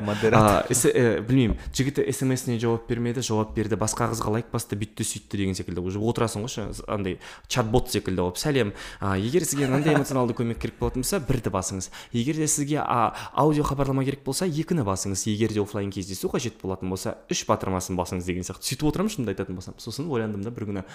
білмеймін 1.29 1.59
жігіті 1.69 2.07
смсіне 2.09 2.57
жауап 2.57 2.89
бермеді 2.89 3.21
жауап 3.21 3.53
берді 3.53 3.77
басқа 3.77 4.09
қызға 4.15 4.33
лайк 4.39 4.49
басты 4.53 4.79
бүйтті 4.79 5.05
сөйтті 5.05 5.37
деген 5.37 5.57
секілді. 5.57 5.85
Уже 5.85 6.01
отырасың 6.01 6.47
ғой 6.47 6.73
андай 6.89 7.19
чат 7.47 7.69
бот 7.69 7.93
секілді 7.93 8.25
болып. 8.25 8.41
Сәлем 8.41 8.73
егер 9.21 9.45
сізге 9.45 9.69
мынандай 9.69 9.93
эмоционалды 9.93 10.33
көмек 10.37 10.59
керек 10.63 10.79
болатын 10.81 11.05
болса 11.05 11.21
бірді 11.21 11.53
басыңыз. 11.53 11.91
Егер 12.13 12.41
де 12.41 12.47
сізге 12.49 12.81
аудио 12.81 13.63
хабарлама 13.63 14.05
керек 14.07 14.25
болса 14.25 14.49
екіні 14.49 14.85
басыңыз. 14.87 15.27
Егер 15.29 15.53
де 15.53 15.61
офлайн 15.61 15.91
кездесу 15.93 16.31
қажет 16.33 16.54
болатын 16.61 16.91
болса 16.93 17.17
үш 17.31 17.45
батырмасын 17.49 17.97
басыңыз 17.99 18.27
деген 18.27 18.45
сияқты 18.47 18.71
сөйтіп 18.71 18.89
отырамын 18.91 19.13
шынымды 19.13 19.33
айтатын 19.33 19.57
болсам. 19.59 19.75
Сосын 19.77 20.09
ойландым 20.11 20.43
да 20.45 20.51
бір 20.55 20.69
күні 20.69 20.85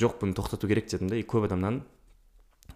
жоқ 0.00 0.18
бұны 0.22 0.34
тоқтату 0.34 0.68
керек 0.70 0.88
дедім 0.90 1.12
да 1.12 1.16
и 1.16 1.26
көп 1.26 1.46
адамнан 1.48 1.82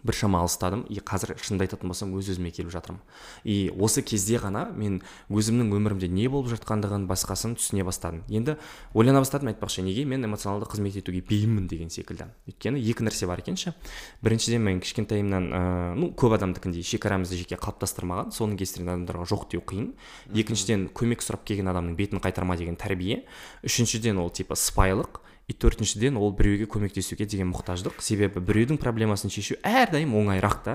біршама 0.05 0.41
алыстадым. 0.43 0.85
И 0.89 1.01
қазір 1.01 1.35
шынымды 1.41 1.67
айтатын 1.67 1.91
болсам 1.91 2.15
өз 2.19 2.31
өзіме 2.33 2.51
келіп 2.55 2.71
жатырмын. 2.73 3.01
И 3.45 3.71
осы 3.79 4.03
кезде 4.03 4.39
ғана 4.39 4.69
мен 4.75 5.01
өзімнің 5.29 5.73
өмірімде 5.75 6.09
не 6.09 6.29
болып 6.29 6.53
жатқандығын 6.55 7.07
басқасын 7.11 7.57
түсіне 7.59 7.85
бастадым. 7.87 8.23
Енді 8.29 8.57
ойлана 8.95 9.23
бастадым 9.25 9.53
айтпақшы 9.53 9.83
неге 9.83 10.05
мен 10.05 10.25
эмоционалды 10.25 10.69
қызмет 10.71 10.99
етуге 11.01 11.21
бейіммін 11.21 11.69
деген 11.69 11.91
секілді. 11.91 12.29
Өйткені 12.49 12.83
екі 12.83 13.07
нәрсе 13.07 13.27
бар 13.27 13.43
екен 13.43 13.57
ше 13.57 13.75
біріншіден 14.23 14.63
мен 14.63 14.81
кішкентайымнан 14.81 15.49
ыыы 15.53 15.95
ну 15.99 16.11
көп 16.17 16.37
адамдікіндей 16.39 16.83
шекарамызды 16.87 17.39
жеке 17.39 17.59
қалыптастырмаған 17.61 18.33
соның 18.35 18.59
кесірінен 18.61 18.95
адамдарға 18.95 19.29
жоқ 19.31 19.49
деу 19.53 19.63
қиын. 19.63 19.93
Екіншіден 20.35 20.89
көмек 20.95 21.25
сұрап 21.25 21.45
келген 21.49 21.71
адамның 21.73 21.97
бетін 21.99 22.23
қайтарма 22.23 22.57
деген 22.59 22.77
тәрбие. 22.77 23.25
Үшіншіден 23.67 24.19
ол 24.19 24.31
типа 24.31 24.55
сыпайылық. 24.59 25.23
И 25.49 25.55
төртіншіден 25.57 26.19
ол 26.21 26.35
біреуге 26.37 26.67
көмектесуге 26.69 27.25
деген 27.25 27.49
мұқтаждық. 27.55 28.03
Себебі 28.05 28.43
біреудің 28.45 28.77
проблемасын 28.77 29.33
шешу 29.33 29.57
әрдайым 29.65 30.13
оңайырақ 30.13 30.59
та. 30.65 30.75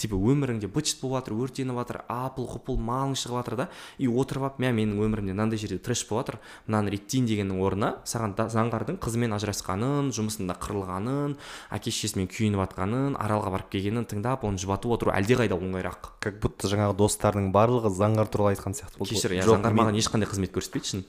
Типа 0.00 0.16
өміріңде 0.16 0.66
быт 0.72 0.88
шыт 0.88 1.02
болып 1.04 1.20
жатыр 1.20 1.36
өртеніп 1.44 1.76
жатыр 1.76 1.98
апыл 2.10 2.48
ғұпыл 2.48 2.80
малың 2.80 3.12
шығып 3.20 3.36
жатыр 3.36 3.56
да. 3.60 3.66
И 4.00 4.08
отырып 4.08 4.48
алып 4.48 4.62
мә 4.64 4.72
менің 4.74 4.96
өмірімде 5.04 5.36
мынандай 5.36 5.60
жерде 5.60 5.76
трэш 5.78 6.06
болып 6.08 6.32
жатыр 6.32 6.40
мынаны 6.66 6.94
реттейін 6.96 7.28
дегеннің 7.28 7.60
орнына 7.62 7.90
саған 8.08 8.34
заңғардың 8.56 8.98
қызымен 9.04 9.36
ажырасқанын 9.36 10.08
жұмысында 10.16 10.56
қырылғанын 10.64 11.36
әке 11.76 11.92
шешесімен 11.92 12.26
күйініп 12.32 12.64
жатқанын 12.64 13.18
аралға 13.20 13.52
барып 13.54 13.70
келгенін 13.76 14.08
тыңдап 14.10 14.48
оны 14.48 14.58
жұбатып 14.58 14.96
отыру 14.96 15.14
әлдеқайда 15.14 15.54
оңайырақ. 15.60 16.10
Как 16.24 16.40
будто 16.42 16.72
жаңағы 16.72 16.96
достарының 16.98 17.52
барлығы 17.54 17.94
заңғар 17.94 18.32
туралы 18.32 18.56
айтқан 18.56 18.74
сияқты 18.74 18.98
болды 18.98 19.14
кешір 19.14 19.36
иә 19.38 19.46
заңғар 19.46 19.78
маған 19.78 20.00
ешқандай 20.00 20.26
қызмет 20.26 20.54
көрсетпейді 20.56 20.90
шын. 20.90 21.06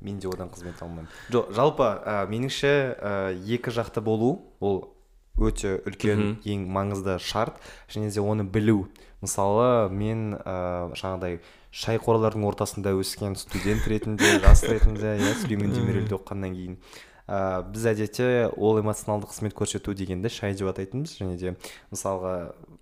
Мен 0.00 0.18
де 0.18 0.28
одан 0.28 0.50
қызмет 0.52 0.82
алмаймын. 0.82 1.08
Жоқ 1.32 1.52
жалпы 1.56 1.88
ә, 2.04 2.26
меніңше 2.30 2.72
ә, 2.96 3.12
екі 3.56 3.72
жақты 3.74 4.02
болу 4.04 4.42
ол 4.60 4.92
өте 5.36 5.80
үлкен 5.86 6.38
ең 6.44 6.66
маңызды 6.72 7.18
шарт. 7.20 7.60
Және 7.92 8.10
де 8.12 8.20
оны 8.20 8.44
білу. 8.44 8.88
Мысалы 9.24 9.88
мен 9.90 10.34
ә, 10.36 10.92
жаңағыдай 10.96 11.40
шайқорлардың 11.76 12.44
ортасында 12.48 12.94
өскен 12.96 13.36
студент 13.36 13.86
ретінде 13.88 14.38
жас 14.44 14.64
ретінде 14.68 15.16
иә 15.20 15.34
сүлеймен 15.42 15.74
демирельде 15.74 16.16
оқығаннан 16.16 16.56
кейін. 16.56 16.78
Ә, 17.26 17.62
біз 17.66 17.86
әдетте 17.90 18.26
ол 18.54 18.78
эмоционалды 18.80 19.28
қызмет 19.30 19.54
көрсету 19.56 19.94
дегенді 19.98 20.30
шай 20.30 20.54
деп 20.54 20.70
атайтынбыз. 20.70 21.16
Және 21.18 21.36
де 21.40 21.54
мысалға 21.90 22.34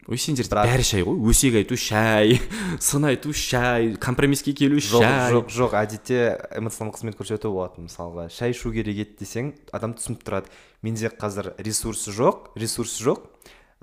ой 0.09 0.21
сендер 0.21 0.49
бәрі 0.53 0.85
шай 0.85 1.05
ғой. 1.07 1.17
Өсек 1.33 1.57
айту 1.61 1.79
шай 1.81 2.39
сын 2.85 3.09
айту 3.09 3.33
шай 3.33 3.95
компромисске 3.97 4.53
келу 4.53 4.81
шай. 4.81 5.33
жоқ 5.33 5.49
жоқ. 5.49 5.77
Әдетте 5.81 6.21
эмоционалдық 6.61 7.01
қызмет 7.01 7.19
көрсету 7.19 7.55
болатын 7.55 7.89
мысалға. 7.89 8.29
Шай 8.29 8.53
ішу 8.53 8.73
керек 8.75 9.01
еді 9.07 9.19
десең 9.25 9.55
адам 9.73 9.97
түсініп 9.97 10.25
тұрады. 10.27 10.53
Менде 10.85 11.09
қазір 11.09 11.55
ресурсы 11.59 12.13
жоқ 12.13 12.53
ресурсы 12.61 13.01
жоқ. 13.05 13.25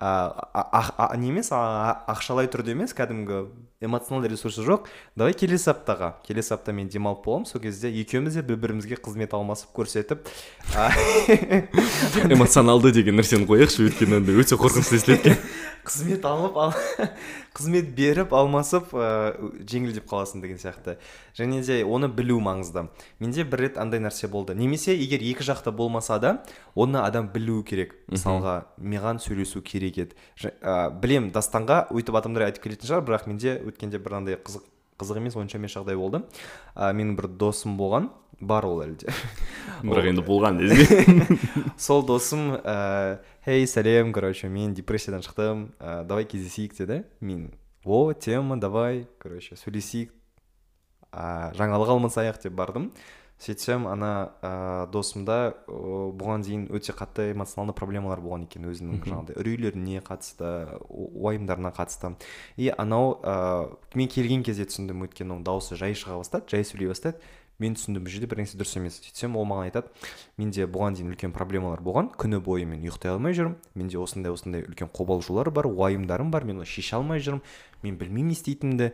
А, 0.02 1.14
не 1.18 1.30
емес 1.30 1.52
ақшалай 1.54 2.50
түрде 2.50 2.74
емес 2.74 2.96
кәдімгі 2.98 3.46
эмоционалды 3.82 4.32
ресурсы 4.32 4.64
жоқ. 4.66 4.88
Давай 5.18 5.34
келесі 5.38 5.72
аптаға. 5.74 6.16
Келесі 6.26 6.56
апта 6.56 6.74
мен 6.74 6.90
демалып 6.90 7.26
боламын. 7.26 7.46
Сол 7.50 7.62
кезде 7.62 7.90
екеуміз 7.90 8.38
де 8.38 8.44
бір 8.46 8.58
бірімізге 8.62 8.98
қызмет 9.02 9.34
алмасып 9.38 9.74
көрсетіп 9.78 10.26
эмоционалды 12.34 12.94
деген 12.94 13.18
нәрсені 13.18 13.46
қояйықшы 13.50 13.88
өйткені 13.90 14.22
өте 14.42 14.58
қорқынышты 14.58 15.02
естіледі 15.02 15.38
қызмет 15.86 16.26
алып 16.28 16.58
ал 16.58 16.74
қызмет 17.58 17.92
беріп 17.98 18.34
алмасып 18.36 18.94
ыыы 18.94 19.64
жеңілдеп 19.68 20.08
қаласың 20.10 20.44
деген 20.44 20.60
сияқты. 20.62 20.98
Және 21.38 21.62
де 21.66 21.82
оны 21.84 22.10
білу 22.12 22.40
маңызды. 22.44 22.88
Менде 23.20 23.44
бір 23.44 23.66
рет 23.66 23.80
андай 23.82 24.02
нәрсе 24.04 24.30
болды. 24.32 24.56
Немесе 24.56 24.96
егер 24.96 25.24
екі 25.26 25.46
жақта 25.48 25.72
болмаса 25.72 26.20
да 26.20 26.34
оны 26.76 27.02
адам 27.02 27.30
білуі 27.34 27.66
керек. 27.68 27.96
Мысалға 28.12 28.66
маған 28.78 29.22
сөйлесу 29.24 29.64
керек 29.66 29.98
еді. 29.98 30.20
Ә, 30.62 30.92
білем 31.02 31.32
дастанға 31.32 31.88
өйтіп 31.92 32.22
адамдар 32.22 32.50
айтып 32.50 32.68
келетін 32.68 32.92
шығар 32.92 33.06
бірақ 33.08 33.30
менде 33.32 33.58
өткенде 33.66 34.02
бір 34.02 34.22
андай 34.22 34.40
қызық 34.42 34.68
қызық 35.02 35.18
емес 35.18 35.36
онша 35.36 35.58
емес 35.58 35.74
жағдай 35.74 35.98
болды. 35.98 36.22
Ә, 36.76 36.94
менің 36.94 37.18
бір 37.18 37.32
досым 37.42 37.78
болған 37.80 38.12
бар 38.42 38.66
ол 38.66 38.82
әлі 38.84 38.98
де 39.02 39.14
бірақ 39.86 40.10
енді 40.12 40.24
болған 40.26 40.60
сол 41.78 42.04
досым 42.06 42.56
ә, 42.58 43.22
хей 43.46 43.68
сәлем 43.68 44.14
короче 44.14 44.48
мен 44.48 44.74
депрессиядан 44.74 45.22
шықтым 45.22 45.72
ә, 45.80 46.04
давай 46.04 46.26
кездесейік 46.26 46.78
деді 46.78 47.04
мен 47.20 47.52
о 47.86 48.14
тема 48.14 48.60
давай 48.60 49.08
короче 49.20 49.56
сөйлесейік 49.56 50.14
ә, 51.12 51.52
жаңалық 51.58 51.96
алмасайық 51.96 52.40
деп 52.44 52.56
бардым. 52.56 52.92
Сөйтсем 53.42 53.88
ана 53.90 54.36
ә, 54.46 54.52
досымда 54.94 55.38
ә, 55.66 55.78
бұған 56.14 56.44
дейін 56.46 56.68
өте 56.78 56.94
қатты 56.94 57.32
эмоционалды 57.32 57.74
проблемалар 57.74 58.22
болған 58.22 58.46
екен 58.46 58.68
өзінің 58.70 59.02
жаңағыдай. 59.02 59.38
Үрейлеріне 59.42 60.04
қатысты 60.06 60.78
уайымдарына 60.90 61.74
қатысты. 61.74 62.14
И 62.62 62.70
анау 62.70 63.18
ә, 63.24 63.74
мен 63.98 64.12
келген 64.14 64.46
кезде 64.46 64.68
түсіндім 64.70 65.08
өйткені 65.08 65.34
оның 65.40 65.48
дауысы 65.48 65.80
жай 65.80 65.98
шыға 65.98 66.22
бастады 66.22 66.54
жай 66.54 66.68
сөйлей 66.70 66.94
бастады. 66.94 67.18
Мен 67.62 67.78
түсіндім 67.78 68.06
бұл 68.06 68.14
жерде 68.16 68.30
бір 68.32 68.42
нәрсе 68.42 68.60
дұрыс 68.60 68.76
емес. 68.80 69.00
Сөйтсем 69.06 69.38
ол 69.38 69.46
маған 69.50 69.70
айтады 69.70 70.12
менде 70.42 70.66
бұған 70.66 70.98
дейін 70.98 71.14
үлкен 71.14 71.34
проблемалар 71.36 71.82
болған 71.86 72.12
күні 72.18 72.42
бойы 72.44 72.66
мен 72.66 72.84
ұйықтай 72.84 73.14
алмай 73.14 73.38
жүрмін 73.38 73.58
менде 73.78 74.02
осындай 74.02 74.34
осындай 74.34 74.66
үлкен 74.66 74.90
қобалжулар 74.92 75.52
бар 75.54 75.70
уайымдарым 75.70 76.32
бар 76.34 76.48
мен 76.50 76.62
оны 76.62 76.70
шеше 76.70 76.98
алмай 76.98 77.22
жүрмін 77.22 77.44
мен 77.84 78.00
білмеймін 78.02 78.34
не 78.34 78.38
істейтінімді 78.40 78.92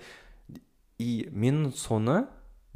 и 1.00 1.29
мен 1.31 1.71
соны 1.75 2.25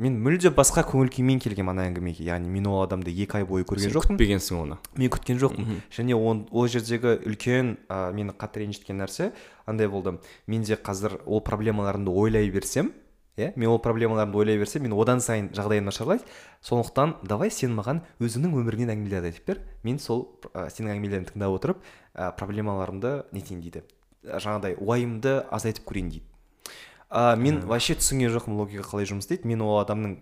мен 0.01 0.17
мүлде 0.24 0.50
басқа 0.55 0.81
көңіл 0.89 1.12
күймен 1.13 1.41
келгенмін 1.43 1.75
ана 1.75 1.83
әңгімеге. 1.89 2.24
Яғни 2.25 2.50
мен 2.50 2.65
ол 2.71 2.81
адамды 2.81 3.12
екі 3.13 3.41
ай 3.41 3.45
бойы 3.45 3.65
көрген 3.69 3.93
жоқпын. 3.93 4.17
күтпегенсің 4.17 4.57
оны. 4.57 4.77
Мен 4.98 5.12
күткен 5.13 5.38
жоқпын. 5.41 5.81
Және 5.93 6.17
он, 6.17 6.48
ол 6.50 6.67
жердегі 6.67 7.19
үлкен 7.29 7.75
ә, 7.86 8.10
мені 8.15 8.33
қатты 8.33 8.63
ренжіткен 8.63 8.98
нәрсе 8.98 9.31
андай 9.65 9.88
болды. 9.91 10.17
Менде 10.48 10.75
қазір 10.75 11.19
ол 11.25 11.41
проблемаларымды 11.45 12.10
ойлай 12.10 12.50
берсем 12.50 12.93
иә? 13.38 13.51
Мен 13.55 13.69
ол 13.69 13.79
проблемаларымды 13.79 14.38
ойлай 14.38 14.57
берсем 14.57 14.83
мен 14.83 14.93
одан 14.93 15.21
сайын 15.21 15.50
жағдайым 15.55 15.85
нашарлайды. 15.85 16.23
Сондықтан 16.61 17.15
давай 17.23 17.51
сен 17.51 17.75
маған 17.77 18.01
өзіңнің 18.19 18.57
өміріңнен 18.61 18.93
әңгімелерді 18.95 19.31
айтып 19.31 19.47
бер. 19.47 19.61
Мен 19.83 20.00
сол 20.00 20.27
ә, 20.53 20.67
сенің 20.69 20.95
әңгімелеріңді 20.95 21.33
тыңдап 21.33 21.55
отырып 21.57 21.83
ә, 22.13 22.31
проблемаларымды 22.38 23.13
нетейін 23.31 23.61
дейді. 23.61 23.83
Жаңағыдай 24.25 24.77
уайымды 24.79 25.39
азайтып 25.50 25.88
көрейін 25.89 26.11
дейді. 26.15 26.25
Ә, 27.11 27.35
мен 27.35 27.61
вообще 27.67 27.95
түсінген 28.00 28.31
жоқпын 28.35 28.55
логика 28.59 28.85
қалай 28.88 29.09
жұмыс 29.09 29.25
істейді. 29.25 29.50
Мен 29.51 29.63
ол 29.65 29.79
адамның 29.81 30.19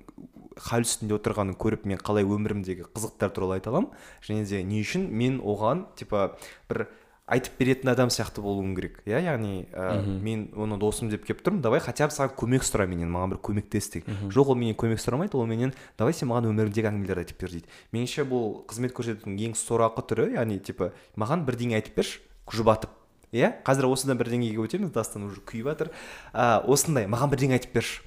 хал 0.60 0.84
үстінде 0.84 1.16
отырғанын 1.16 1.58
көріп 1.60 1.86
мен 1.88 2.00
қалай 2.02 2.26
өмірімдегі 2.28 2.90
қызықтар 2.94 3.32
туралы 3.36 3.60
айта 3.60 3.72
аламын. 3.72 3.92
Және 4.26 4.46
де 4.50 4.64
не 4.64 4.82
үшін? 4.84 5.06
Мен 5.10 5.40
оған 5.40 5.86
типа 5.96 6.36
бір 6.70 6.88
айтып 7.30 7.60
беретін 7.60 7.92
адам 7.94 8.10
сияқты 8.10 8.42
болуым 8.42 8.74
керек. 8.76 9.00
Иә 9.06 9.22
яғни 9.22 9.68
ә, 9.72 10.02
мен 10.02 10.48
оны 10.58 10.80
досым 10.82 11.12
деп 11.12 11.26
келіп 11.28 11.44
тұрмын 11.46 11.62
давай 11.62 11.80
хотя 11.80 12.08
бы 12.10 12.16
саған 12.16 12.34
көмек 12.40 12.66
сұра 12.66 12.88
менен 12.90 13.12
маған 13.14 13.36
бір 13.36 13.42
көмектес 13.46 13.92
деген 13.94 14.32
жоқ 14.34 14.54
ол 14.54 14.58
менен 14.58 14.78
көмек 14.80 15.02
сұрамайды 15.02 15.38
ол 15.38 15.46
менен 15.46 15.74
давай 15.98 16.14
сен 16.18 16.32
маған 16.32 16.50
өміріңдегі 16.50 16.90
әңгімелерді 16.90 17.26
айтып 17.26 17.44
бер 17.44 17.54
дейді. 17.54 17.70
Меніңше 17.94 18.26
бұл 18.30 18.64
қызмет 18.70 18.96
көрсетудің 18.98 19.38
ең 19.50 19.58
сорақы 19.60 20.06
түрі 20.10 20.32
яғни 20.40 20.60
типа 20.60 20.92
маған 21.16 21.46
бірдеңе 21.46 21.78
айтып 21.78 22.02
берші 22.02 22.24
жұбатып 22.50 22.96
иә 23.32 23.60
қазір 23.66 23.90
осыдан 23.92 24.18
бірдеңеге 24.18 24.58
өтеміз 24.64 24.90
дастан 24.94 25.28
уже 25.30 25.42
күйіп 25.46 25.70
жатыр. 25.70 25.92
Ә, 26.34 26.64
осындай 26.66 27.06
маған 27.06 27.30
бірдеңе 27.36 27.60
айтып 27.60 27.78
берші. 27.78 28.02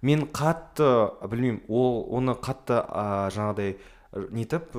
Мен 0.00 0.24
қатты 0.32 1.12
білмеймін 1.28 1.60
ол 1.68 2.06
оны 2.10 2.34
қатты 2.34 2.80
ә, 2.80 3.28
жаңағыдай 3.36 3.76
нетіп 4.32 4.72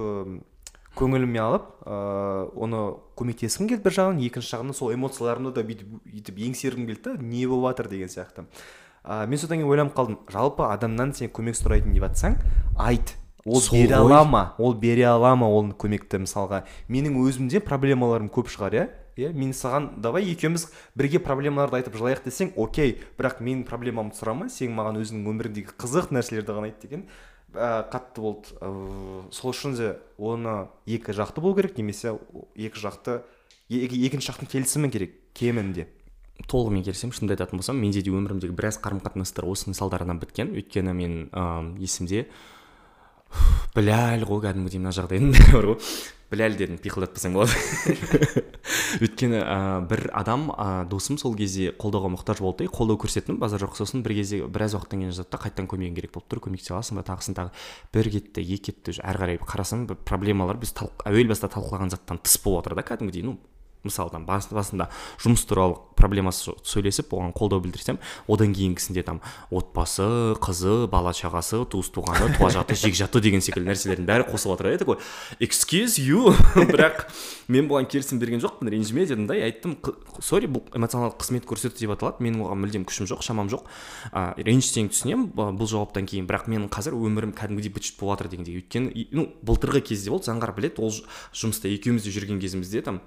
көңіліме 0.97 1.41
алып 1.41 1.67
ыыы 1.85 2.45
оны 2.65 2.81
көмектескім 3.17 3.67
келді 3.71 3.83
бір 3.87 3.97
жағынан. 3.97 4.21
Екінші 4.27 4.55
жағынан 4.55 4.77
сол 4.77 4.93
эмоцияларымды 4.93 5.53
да 5.55 5.65
бүйтіп 5.65 5.97
бүйтіп 6.05 6.39
еңсергім 6.47 6.87
келді 6.89 7.03
да 7.09 7.17
не 7.17 7.47
болып 7.47 7.73
жатыр 7.73 7.89
деген 7.91 8.13
сияқты. 8.13 8.45
Ә, 9.03 9.27
мен 9.27 9.37
содан 9.37 9.59
кейін 9.59 9.69
ойланып 9.69 9.97
қалдым 9.97 10.19
жалпы 10.31 10.63
адамнан 10.69 11.13
сен 11.13 11.27
көмек 11.33 11.57
сұрайтын 11.59 11.91
деп 11.91 12.05
жатсаң 12.07 12.37
айт. 12.79 13.17
Ол 13.45 13.59
бере 13.71 13.95
ала 13.97 14.23
ма? 14.23 14.43
Ол 14.57 14.73
бере 14.73 15.03
ала 15.03 15.35
ма 15.35 15.49
ол 15.51 15.73
көмекті 15.75 16.21
мысалға? 16.23 16.63
Менің 16.87 17.17
өзімде 17.25 17.59
проблемаларым 17.59 18.29
көп 18.31 18.47
шығар 18.47 18.77
иә? 18.77 18.85
Иә 19.19 19.33
мен 19.35 19.51
саған 19.53 19.99
давай 20.01 20.29
екеуміз 20.31 20.69
бірге 20.95 21.19
проблемаларды 21.19 21.81
айтып 21.81 21.97
жылайық 21.99 22.23
десең 22.23 22.53
окей. 22.55 22.95
Бірақ 23.19 23.43
менің 23.43 23.65
проблемамды 23.67 24.15
сұрама 24.15 24.47
сен 24.49 24.71
маған 24.73 25.03
өзіңнің 25.03 25.27
өміріңдегі 25.33 25.75
қызық 25.75 26.13
нәрселерді 26.15 26.55
ғана 26.55 26.71
айт 26.71 26.79
деген. 26.81 27.03
Ә, 27.53 27.85
қатты 27.89 28.23
болды. 28.23 28.53
Ә, 28.59 28.69
сол 29.33 29.53
үшін 29.53 29.77
де 29.77 29.95
оны 30.17 30.67
екі 30.85 31.15
жақты 31.15 31.41
болу 31.41 31.57
керек 31.57 31.77
немесе 31.77 32.15
екі 32.55 32.81
жақты 32.81 33.21
екі, 33.69 33.99
екінші 34.07 34.31
жақтың 34.31 34.51
келісімі 34.51 34.89
керек 34.93 35.19
кемінде 35.37 35.87
толығымен 36.49 36.83
келісемін. 36.85 37.13
Шынымды 37.13 37.37
айтатын 37.37 37.61
болсам 37.61 37.79
менде 37.79 38.01
де 38.03 38.11
өмірімдегі 38.11 38.55
біраз 38.57 38.79
қарым 38.81 39.03
қатынастар 39.03 39.45
осының 39.47 39.77
салдарынан 39.77 40.19
біткен. 40.21 40.51
Өйткені 40.57 40.95
мен 40.97 41.15
ыыы 41.29 41.85
есімде 41.85 42.25
біләл 43.77 44.25
ғой 44.29 44.43
кәдімгідей 44.47 44.81
мына 44.81 44.93
жағдайдың 44.97 45.33
бәрі 45.33 45.53
бар 45.53 45.69
ғой. 45.71 45.77
Біләл 46.33 46.57
дедім 46.57 46.79
пиқылдатпасаң 46.81 47.37
болады. 47.37 47.53
Өйткені 49.03 49.39
ә, 49.39 49.57
бір 49.87 50.07
адам 50.17 50.49
ә, 50.51 50.83
досым 50.89 51.19
сол 51.21 51.37
кезде 51.37 51.71
қолдауға 51.79 52.11
мұқтаж 52.15 52.41
болды 52.43 52.67
да 52.67 52.73
қолдау 52.73 52.99
көрсеттім 53.03 53.39
базар 53.41 53.63
жоқ 53.63 53.77
сосын 53.77 54.03
бір 54.05 54.17
кезде 54.17 54.41
біраз 54.43 54.75
уақыттан 54.77 55.03
кейін 55.03 55.13
жазады 55.13 55.33
да 55.33 55.41
қайтадан 55.45 55.69
көмегің 55.71 55.97
керек 55.99 56.13
болып 56.15 56.29
тұр 56.33 56.43
көмектесе 56.47 56.75
аласың 56.75 56.99
ба 56.99 57.05
тағысын 57.07 57.37
тағы 57.37 57.53
бір 57.93 58.11
кетті 58.17 58.43
екі 58.43 58.71
кетті 58.71 58.97
әрі 59.01 59.23
қарай 59.23 59.41
қарасам 59.43 59.87
проблемалар 60.05 60.61
біз 60.61 60.75
әуел 61.05 61.29
баста 61.31 61.51
талқылаған 61.53 61.93
заттан 61.93 62.21
тыс 62.23 62.39
болып 62.43 62.63
жатыр 62.63 62.79
да 62.79 62.87
кәдімгідей 62.87 63.25
ну 63.27 63.37
мысалдан 63.83 64.25
басында 64.27 64.89
жұмыс 65.23 65.45
туралы 65.47 65.77
проблемасы 65.99 66.55
сөйлесіп 66.65 67.13
оған 67.13 67.33
қолдау 67.37 67.61
білдірсем 67.63 67.99
одан 68.27 68.53
кейінгісінде 68.55 69.03
там 69.05 69.21
отбасы 69.51 70.35
қызы 70.43 70.87
бала 70.91 71.13
шағасы 71.15 71.63
туыс 71.69 71.91
туғаны 71.93 72.33
туа 72.37 72.49
жаты 72.53 72.75
жекжаты 72.79 73.21
деген 73.23 73.43
секілді 73.43 73.71
нәрселердің 73.71 74.09
бәрі 74.09 74.27
қосылып 74.31 74.63
жатыр 74.63 74.71
да 74.73 74.83
такой 74.85 74.97
excuse 75.39 75.99
you. 76.01 76.33
Бірақ 76.73 77.07
мен 77.51 77.67
бұған 77.69 77.87
келісім 77.91 78.19
берген 78.21 78.41
жоқпын 78.43 78.71
ренжіме 78.71 79.05
дедім 79.07 79.27
да 79.29 79.37
айттым 79.37 79.75
сори 80.23 80.49
бұл 80.51 80.65
эмоционалдық 80.75 81.19
қызмет 81.21 81.47
көрсету 81.49 81.79
деп 81.79 81.95
аталады. 81.95 82.23
Менің 82.23 82.45
оған 82.47 82.61
мүлдем 82.63 82.85
күшім 82.89 83.09
жоқ 83.11 83.23
шамам 83.25 83.49
жоқ. 83.51 83.65
Ә, 84.11 84.33
ренжісең 84.39 84.91
түсінемін 84.93 85.31
бұл 85.33 85.69
жауаптан 85.69 86.07
кейін. 86.09 86.27
Бірақ 86.29 86.47
менің 86.51 86.69
қазір 86.73 86.97
өмірім 86.97 87.33
кәдімгідей 87.37 87.73
быт 87.73 87.91
болып 87.99 88.23
жатыр 88.23 88.31
дегендей. 88.33 88.61
Өйткені 88.61 89.07
ну 89.11 89.27
былтырғы 89.43 89.83
кезде 89.91 90.13
болды 90.13 90.31
заңғар 90.31 90.55
біледі 90.57 90.83
ол 90.83 90.93
жұмыста 91.33 91.71
екеуміз 91.71 92.07
де 92.07 92.13
жүрген 92.15 92.41
кезімізде 92.43 92.83
там 92.85 93.01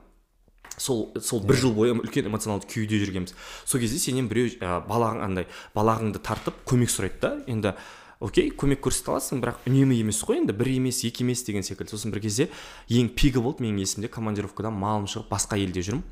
сол 0.78 1.12
сол 1.20 1.40
бір 1.40 1.56
жыл 1.60 1.72
бойы 1.76 1.94
үлкен 1.96 2.28
эмоционалды 2.30 2.68
күйде 2.70 2.98
жүргенбіз. 3.02 3.34
Сол 3.64 3.80
кезде 3.80 3.98
сенен 3.98 4.28
біреу 4.28 4.50
ә, 4.60 4.80
балаң 4.86 5.22
андай 5.24 5.46
балағыңды 5.74 6.20
тартып 6.22 6.60
көмек 6.68 6.92
сұрайды 6.92 7.20
да 7.22 7.32
енді 7.46 7.74
окей 8.20 8.50
көмек 8.50 8.80
көрсете 8.84 9.12
аласың 9.12 9.42
бірақ 9.42 9.66
үнемі 9.68 9.98
емес 10.00 10.22
қой 10.24 10.42
енді 10.42 10.56
бір 10.56 10.72
емес 10.76 11.02
екі 11.04 11.24
емес 11.24 11.44
деген 11.44 11.64
секілді. 11.66 11.92
Сосын 11.92 12.12
бір 12.14 12.22
кезде 12.24 12.48
ең 12.88 13.10
пигі 13.16 13.42
болды 13.44 13.64
менің 13.64 13.82
есімде 13.84 14.08
командировкадан 14.08 14.72
малым 14.76 15.08
шығып 15.10 15.28
басқа 15.32 15.58
елде 15.60 15.84
жүрмін. 15.84 16.04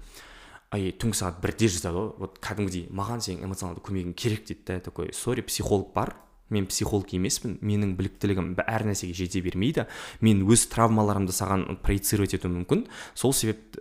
Ай 0.75 0.90
түнгі 0.90 1.14
сағат 1.14 1.40
бірде 1.44 1.68
жазады 1.71 1.94
ғой 1.94 2.11
вот 2.18 2.38
кәдімгідей 2.42 2.88
маған 2.90 3.21
сенің 3.23 3.47
эмоционалды 3.47 3.85
көмегің 3.85 4.14
керек 4.18 4.47
дейді 4.49 4.64
да 4.66 4.80
такой 4.80 5.12
сори 5.14 5.44
психолог 5.47 5.92
бар. 5.94 6.16
Мен 6.52 6.66
психолог 6.68 7.08
емеспін 7.16 7.56
менің 7.64 7.94
біліктілігім 7.98 8.52
әр 8.60 8.86
нәрсеге 8.90 9.16
жете 9.16 9.40
бермейді 9.44 9.86
мен 10.24 10.44
өз 10.44 10.66
травмаларымды 10.72 11.32
саған 11.32 11.80
проецировать 11.84 12.36
етуім 12.36 12.60
мүмкін. 12.60 12.86
Сол 13.14 13.32
себепті 13.32 13.80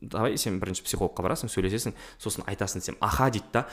давай 0.00 0.38
сен 0.40 0.58
бірінші 0.60 0.84
психологқа 0.86 1.24
барасың 1.26 1.52
сөйлесесің 1.52 1.94
сосын 2.18 2.46
айтасың 2.50 2.82
сен 2.84 2.98
аха 3.00 3.30
дейді 3.30 3.52
да 3.54 3.66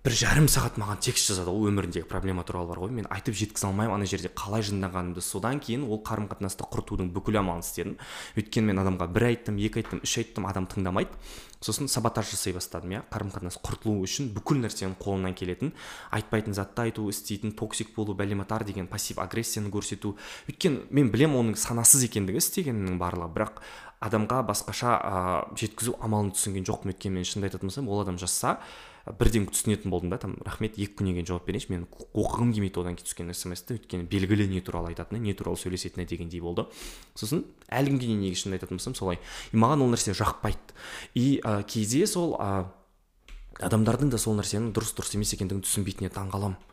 бір 0.00 0.14
жарым 0.16 0.46
сағат 0.48 0.78
маған 0.80 1.00
текст 1.04 1.28
жазады 1.28 1.52
ол 1.52 1.66
өміріндегі 1.68 2.06
проблема 2.08 2.40
туралы 2.48 2.70
бар 2.70 2.78
ғой. 2.80 2.92
Мен 2.96 3.08
айтып 3.12 3.36
жеткізе 3.36 3.66
алмаймын 3.68 3.98
ана 3.98 4.06
жерде 4.08 4.30
қалай 4.32 4.64
жынданғанымды. 4.64 5.20
Содан 5.20 5.60
кейін 5.60 5.84
ол 5.84 6.00
қарым 6.00 6.24
қатынасты 6.30 6.64
құртудың 6.72 7.10
бүкіл 7.12 7.36
амалын 7.42 7.60
істедім. 7.60 7.98
Өйткені 8.40 8.70
мен 8.70 8.80
адамға 8.80 9.10
бір 9.12 9.26
айттым 9.28 9.58
екі 9.60 9.82
айттым 9.82 10.00
үш 10.00 10.14
айттым 10.22 10.48
адам 10.48 10.64
тыңдамайды. 10.72 11.12
Сосын 11.60 11.92
саботаж 11.92 12.30
жасай 12.32 12.56
бастадым 12.56 12.96
иә. 12.96 13.02
Қарым 13.12 13.28
қатынас 13.34 13.60
құртылу 13.60 14.00
үшін 14.00 14.32
бүкіл 14.32 14.62
нәрсенің 14.64 14.96
қолымнан 14.96 15.36
келетін 15.36 15.74
айтпайтын 16.16 16.56
затты 16.56 16.86
айту 16.88 17.04
істейтін 17.12 17.52
токсик 17.52 17.92
болу 17.92 18.16
бәлематар 18.16 18.64
деген 18.64 18.88
пассив 18.88 19.20
агрессияны 19.20 19.68
көрсету. 19.68 20.14
Өйткені 20.48 20.88
мен 20.88 21.12
білемін 21.12 21.42
оның 21.42 21.60
санасыз 21.60 22.08
екендігі 22.08 22.40
істегеннің 22.40 22.96
барлығы. 22.96 23.34
Бірақ 23.36 23.60
адамға 24.00 24.40
басқаша 24.48 24.96
ә, 24.96 25.12
жеткізу 25.60 25.98
амалын 26.00 26.32
түсінген 26.32 26.64
жоқпын. 26.64 26.94
Өйткені 26.94 27.20
мен 27.20 27.28
шынымды 27.28 27.50
айтатын 27.50 27.68
болсам 27.68 27.92
ол 27.92 28.00
адам 28.00 28.16
жазса 28.16 28.56
бірден 29.06 29.46
түсінетін 29.48 29.90
болдым 29.90 30.10
да 30.12 30.18
там 30.20 30.36
рахмет 30.44 30.76
екі 30.78 30.92
күннен 31.00 31.16
кейін 31.18 31.28
жауап 31.30 31.46
берейінші 31.48 31.72
мен 31.72 31.86
оқығым 32.12 32.52
келмейді 32.54 32.80
одан 32.82 32.98
кейін 32.98 33.08
түскен 33.08 33.32
смсті 33.34 33.78
өйткені 33.78 34.08
белгілі 34.10 34.48
не 34.50 34.60
туралы 34.60 34.92
айтатыны 34.92 35.20
не 35.22 35.34
туралы 35.34 35.56
сөйлесетіні 35.60 36.06
дегендей 36.06 36.42
болды. 36.44 36.66
Сосын 37.16 37.46
әлі 37.68 37.94
күнге 37.94 38.10
дейін 38.12 38.56
айтатын 38.56 38.76
болсам 38.76 38.94
солай. 38.94 39.20
И 39.52 39.56
маған 39.56 39.86
ол 39.86 39.94
нәрсе 39.94 40.12
жақпайды. 40.12 40.76
И 41.14 41.40
ә, 41.40 41.62
кейде 41.64 42.06
сол 42.06 42.36
ә, 42.36 42.66
адамдардың 43.60 44.12
да 44.12 44.20
сол 44.20 44.36
нәрсенің 44.38 44.74
дұрыс 44.76 44.92
дұрыс 44.98 45.16
емес 45.16 45.32
екендігін 45.36 45.64
түсінбейтініне 45.64 46.12
таңқаламын 46.14 46.69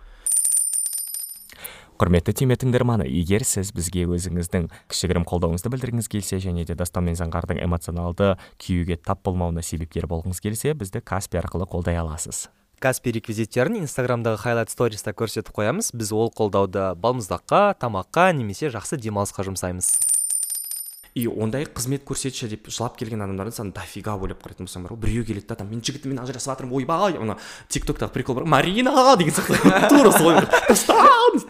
құрметті 1.97 2.33
түйме 2.37 2.53
тыңдарманы 2.61 3.07
егер 3.09 3.41
сіз 3.41 3.71
бізге 3.73 4.03
өзіңіздің 4.05 4.67
кішігірім 4.91 5.23
қолдауыңызды 5.25 5.71
білдіргіңіз 5.73 6.09
келсе 6.13 6.37
және 6.43 6.65
де 6.69 6.75
дастан 6.77 7.07
мен 7.07 7.17
заңғардың 7.17 7.57
эмоционалды 7.65 8.35
күйюге 8.61 8.99
тап 9.01 9.23
болмауына 9.25 9.63
себепкер 9.65 10.05
болғыңыз 10.11 10.43
келсе 10.45 10.75
бізді 10.77 11.01
каспи 11.01 11.41
арқылы 11.41 11.65
қолдай 11.65 11.97
аласыз. 11.97 12.51
Каспи 12.77 13.15
реквизиттерін 13.15 13.79
инстаграмдағы 13.81 14.37
хайлайт 14.43 14.69
сториста 14.69 15.09
көрсетіп 15.17 15.49
қоямыз. 15.57 15.89
Біз 15.97 16.13
ол 16.13 16.29
қолдауды 16.29 16.91
балмұздаққа 17.01 17.73
тамаққа 17.81 18.29
немесе 18.37 18.69
жақсы 18.69 19.01
демалысқа 19.01 19.47
жұмсаймыз. 19.49 19.95
И 21.17 21.25
ондай 21.27 21.65
қызмет 21.65 22.03
көрсетші 22.05 22.49
деп 22.51 22.67
жылап 22.69 22.97
келген 22.99 23.23
адамдарды 23.25 23.55
сен 23.55 23.71
дофига 23.73 24.13
ойлап 24.21 24.43
қарайтын 24.43 24.67
болсаң 24.67 24.85
бар 24.85 24.93
ғой. 24.93 25.01
Біреу 25.07 25.25
келеді 25.25 25.47
да 25.49 25.55
там 25.57 25.71
мен 25.71 25.81
жігітіммен 25.81 26.21
ажырасып 26.21 26.53
жатырмын 26.53 26.77
ойбай! 26.77 27.17
Ана 27.17 27.37
тик 27.69 27.87
токтағы 27.89 28.13
прикол 28.13 28.37
бар. 28.37 28.45
Марина! 28.45 28.93
деген 29.17 29.33
сияқты. 29.33 29.89
Тура 29.89 30.11
солай 30.13 30.45
тастан 30.67 31.41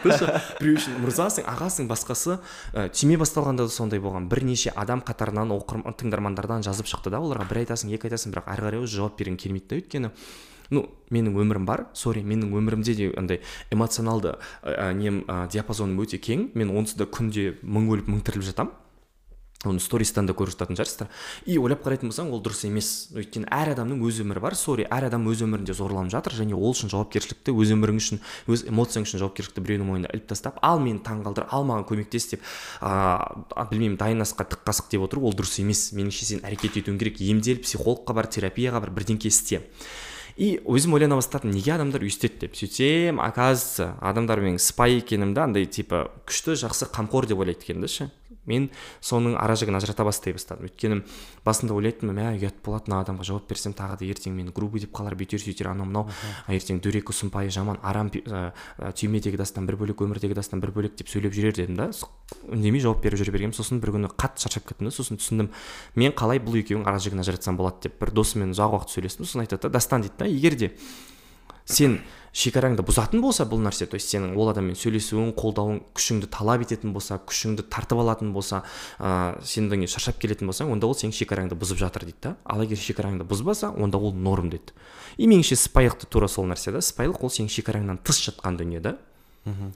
біреу 0.62 0.78
үшін 0.78 0.98
мырзасың 1.04 1.48
ағасың 1.52 1.90
басқасы 1.92 2.38
ә, 2.74 2.88
түйме 2.96 3.18
басталғанда 3.20 3.68
да 3.68 3.74
сондай 3.74 4.00
болған. 4.00 4.30
Бірнеше 4.32 4.72
адам 4.76 5.04
қатарынан 5.06 5.52
оқырман 5.58 5.98
тыңдармандардан 6.00 6.64
жазып 6.66 6.88
шықты 6.88 7.12
да 7.12 7.20
оларға 7.20 7.48
бір 7.50 7.64
айтасың 7.66 7.92
екі 7.92 8.08
айтасың 8.08 8.36
бірақ 8.36 8.48
әрі 8.56 8.68
қарай 8.70 8.88
жауап 8.88 9.20
бергің 9.20 9.38
келмейді 9.44 9.68
да 9.70 9.82
өйткені. 9.82 10.12
Ну 10.70 10.88
менің 11.12 11.38
өмірім 11.40 11.68
бар 11.68 11.86
сори 11.96 12.24
менің 12.28 12.52
өмірімде 12.60 12.96
де 12.96 13.12
андай 13.16 13.42
эмоционалды 13.72 14.36
ә, 14.64 14.92
нем 14.94 15.24
ә, 15.28 15.48
диапазоным 15.52 16.00
өте 16.04 16.20
кең. 16.20 16.52
Мен 16.56 16.76
онсыз 16.76 17.00
да 17.00 17.08
күнде 17.08 17.56
мың 17.64 17.88
өліп 17.94 18.12
мың 18.12 18.26
тіріліп 18.28 18.52
жатамын. 18.52 18.76
Оны 19.66 19.82
стористан 19.82 20.28
да 20.30 20.36
көріп 20.38 20.54
жататын 20.54 20.78
шығарсыздар. 20.78 21.08
И 21.50 21.58
ойлап 21.58 21.82
қарайтын 21.82 22.12
болсаң 22.12 22.30
ол 22.30 22.42
дұрыс 22.46 22.62
емес. 22.68 23.10
Өйткені 23.18 23.48
әр 23.50 23.72
адамның 23.74 24.04
өз 24.06 24.20
өмірі 24.22 24.44
бар. 24.44 24.54
Сори 24.54 24.86
әр 24.86 25.08
адам 25.08 25.26
өз 25.32 25.42
өмірінде 25.42 25.74
зорланып 25.74 26.14
жатыр 26.14 26.36
және 26.38 26.54
ол 26.54 26.76
үшін 26.76 26.92
жауапкершілікті 26.94 27.56
өз 27.58 27.74
өмірің 27.74 27.98
үшін 27.98 28.22
өз 28.54 28.68
эмоцияң 28.70 29.08
үшін 29.08 29.24
жауапкершілікті 29.24 29.64
біреудің 29.66 29.90
мойнына 29.90 30.12
іліп 30.14 30.28
тастап 30.30 30.60
ал 30.62 30.78
мені 30.84 31.02
таңғалдыр 31.02 31.50
ал 31.50 31.66
маған 31.66 31.88
көмектес 31.90 32.30
деп 32.36 32.46
ыыы 32.86 33.66
білмеймін 33.72 33.98
дайын 33.98 34.22
асқа 34.22 34.46
тік 34.46 34.62
қасық 34.68 34.92
деп 34.94 35.08
отыру 35.08 35.26
ол 35.26 35.34
дұрыс 35.34 35.58
емес. 35.64 35.90
Меніңше 35.98 36.30
сен 36.30 36.46
әрекет 36.46 36.78
етуің 36.78 37.02
керек. 37.02 37.18
емдел 37.18 37.58
психологқа 37.58 38.14
бар 38.14 38.30
терапияға 38.30 38.86
бар 38.86 38.94
бірдеңке 38.94 39.34
істе. 39.34 39.66
И 40.38 40.60
өзім 40.70 40.94
ойлана 40.94 41.18
бастадым 41.18 41.50
неге 41.50 41.74
адамдар 41.74 42.04
өйстеді 42.06 42.46
деп. 42.46 42.54
Сөйтсем 42.54 43.18
оказывается 43.18 43.98
адамдар 44.06 44.38
менің 44.38 44.62
сыпайы 44.62 45.00
екенімді 45.02 45.42
андай 45.42 45.66
типа 45.66 46.12
күшті 46.30 46.54
жақсы 46.62 46.92
қамқор 46.94 47.26
деп 47.26 47.42
ойлайды 47.42 47.66
екен 47.66 47.82
да 47.82 47.90
ше. 47.90 48.12
Мен 48.48 48.70
соның 49.04 49.38
ара 49.40 49.56
жігін 49.60 49.78
ажырата 49.80 50.06
бастай 50.08 50.34
бастадым 50.36 50.68
өйткені 50.68 51.02
басында 51.46 51.76
ойлайтынмын 51.78 52.18
мә 52.18 52.28
ұят 52.40 52.62
болады 52.66 52.92
мына 52.92 53.02
адамға 53.04 53.28
жауап 53.28 53.48
берсем 53.50 53.76
тағы 53.78 54.00
да 54.00 54.08
ертең 54.08 54.36
мені 54.36 54.54
грубый 54.56 54.82
деп 54.84 54.94
қалар 54.96 55.16
бүйтер 55.20 55.42
сөйтер 55.42 55.72
анау 55.72 55.88
мынау. 55.88 56.08
Ертең 56.48 56.80
дөрекі 56.84 57.16
сұмпайы 57.16 57.52
жаман 57.54 57.80
арам 57.84 58.12
түймедегі 58.12 59.38
дастан 59.40 59.68
бір 59.68 59.78
бөлек 59.82 60.02
өмірдегі 60.04 60.38
дастан 60.38 60.64
бір 60.64 60.72
бөлек 60.76 60.96
деп 61.00 61.12
сөйлеп 61.12 61.36
жүрер 61.36 61.56
дедім 61.58 61.78
да 61.80 61.90
үндемей 62.48 62.82
жауап 62.84 63.04
беріп 63.04 63.20
жүре 63.20 63.36
бергенмін. 63.36 63.56
Сосын 63.56 63.82
бір 63.84 63.94
күні 63.96 64.12
қатты 64.12 64.44
шаршап 64.44 64.68
кеттім 64.68 64.90
да 64.90 64.96
сосын 64.96 65.20
түсіндім 65.20 65.52
мен 65.96 66.16
қалай 66.18 66.42
бұл 66.44 66.60
екеуінің 66.60 66.88
ара 66.88 67.00
жігін 67.00 67.24
ажыратсам 67.24 67.60
болады 67.60 67.88
деп 67.88 68.00
бір 68.02 68.12
досыммен 68.16 68.56
ұзақ 68.56 68.76
уақыт 68.76 68.96
сөйлестім. 68.96 69.28
Сосын 69.28 69.46
айтады 69.46 69.68
да 69.68 69.78
дастан 69.78 70.04
дейді 70.04 70.20
да 70.20 70.28
егер 70.28 70.56
де 70.60 70.72
сен 71.68 72.00
шекараңды 72.38 72.84
бұзатын 72.86 73.22
болса 73.24 73.48
бұл 73.50 73.62
нәрсе 73.66 73.88
то 73.90 73.98
есть 73.98 74.12
сенің 74.14 74.36
ол 74.38 74.52
адаммен 74.52 74.78
сөйлесуің 74.78 75.32
қолдауың 75.40 75.80
күшіңді 75.98 76.30
талап 76.34 76.62
ететін 76.66 76.94
болса 76.94 77.18
күшіңді 77.18 77.66
тартып 77.72 78.02
алатын 78.04 78.32
болса 78.36 78.62
ыыы 79.00 79.42
сен 79.48 79.72
одан 79.72 79.88
шаршап 79.90 80.20
келетін 80.22 80.52
болсаң 80.52 80.72
онда 80.76 80.88
ол 80.88 80.96
сенің 80.98 81.16
шекараңды 81.18 81.58
бұзып 81.58 81.82
жатыр 81.82 82.06
дейді 82.06 82.30
да. 82.30 82.36
Ал 82.46 82.62
егер 82.62 82.78
шекараңды 82.78 83.26
бұзбаса 83.28 83.72
онда 83.74 83.98
ол 83.98 84.14
норм 84.14 84.52
деді 84.54 84.76
и 85.18 85.26
меніңше 85.26 85.58
сыпайылық 85.58 86.04
та 86.04 86.12
тура 86.14 86.30
сол 86.30 86.46
нәрсе 86.46 86.72
да. 86.76 86.84
Сыпайылық 86.86 87.26
ол 87.26 87.34
сенің 87.34 87.50
шекараңнан 87.58 88.04
тыс 88.06 88.22
жатқан 88.28 88.60
дүние 88.62 88.84
да. 88.86 88.98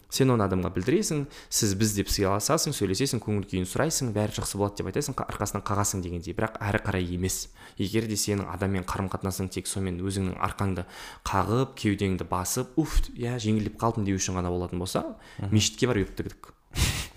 Сен 0.10 0.34
оны 0.34 0.46
адамға 0.48 0.72
білдіресің 0.76 1.26
сіз 1.50 1.76
біз 1.80 1.96
деп 1.98 2.12
сыйласасың 2.12 2.76
сөйлесесің 2.78 3.22
көңіл 3.24 3.46
күйін 3.52 3.68
сұрайсың 3.70 4.12
бәрі 4.16 4.38
жақсы 4.40 4.60
болады 4.60 4.82
деп 4.82 4.92
айтасың 4.92 5.18
арқасынан 5.26 5.66
қағасың 5.68 6.04
дегендей. 6.06 6.36
Бірақ 6.38 6.58
әрі 6.62 6.82
қарай 6.86 7.08
емес. 7.16 7.50
Егер 7.78 8.08
де 8.10 8.18
сенің 8.20 8.50
адаммен 8.52 8.86
қарым 8.88 9.10
қатынасың 9.12 9.52
тек 9.54 9.70
сонымен 9.72 10.02
өзіңнің 10.04 10.40
арқаңды 10.44 10.86
қағып 11.28 11.76
кеудеңді 11.80 12.28
басып 12.30 12.76
уф 12.80 13.00
иә 13.16 13.38
жеңілдеп 13.42 13.80
қалдым 13.82 14.08
деу 14.08 14.20
үшін 14.20 14.38
ғана 14.40 14.52
болатын 14.54 14.82
болса 14.82 15.06
мешітке 15.52 15.88
барып 15.88 16.16
тігдік 16.18 16.52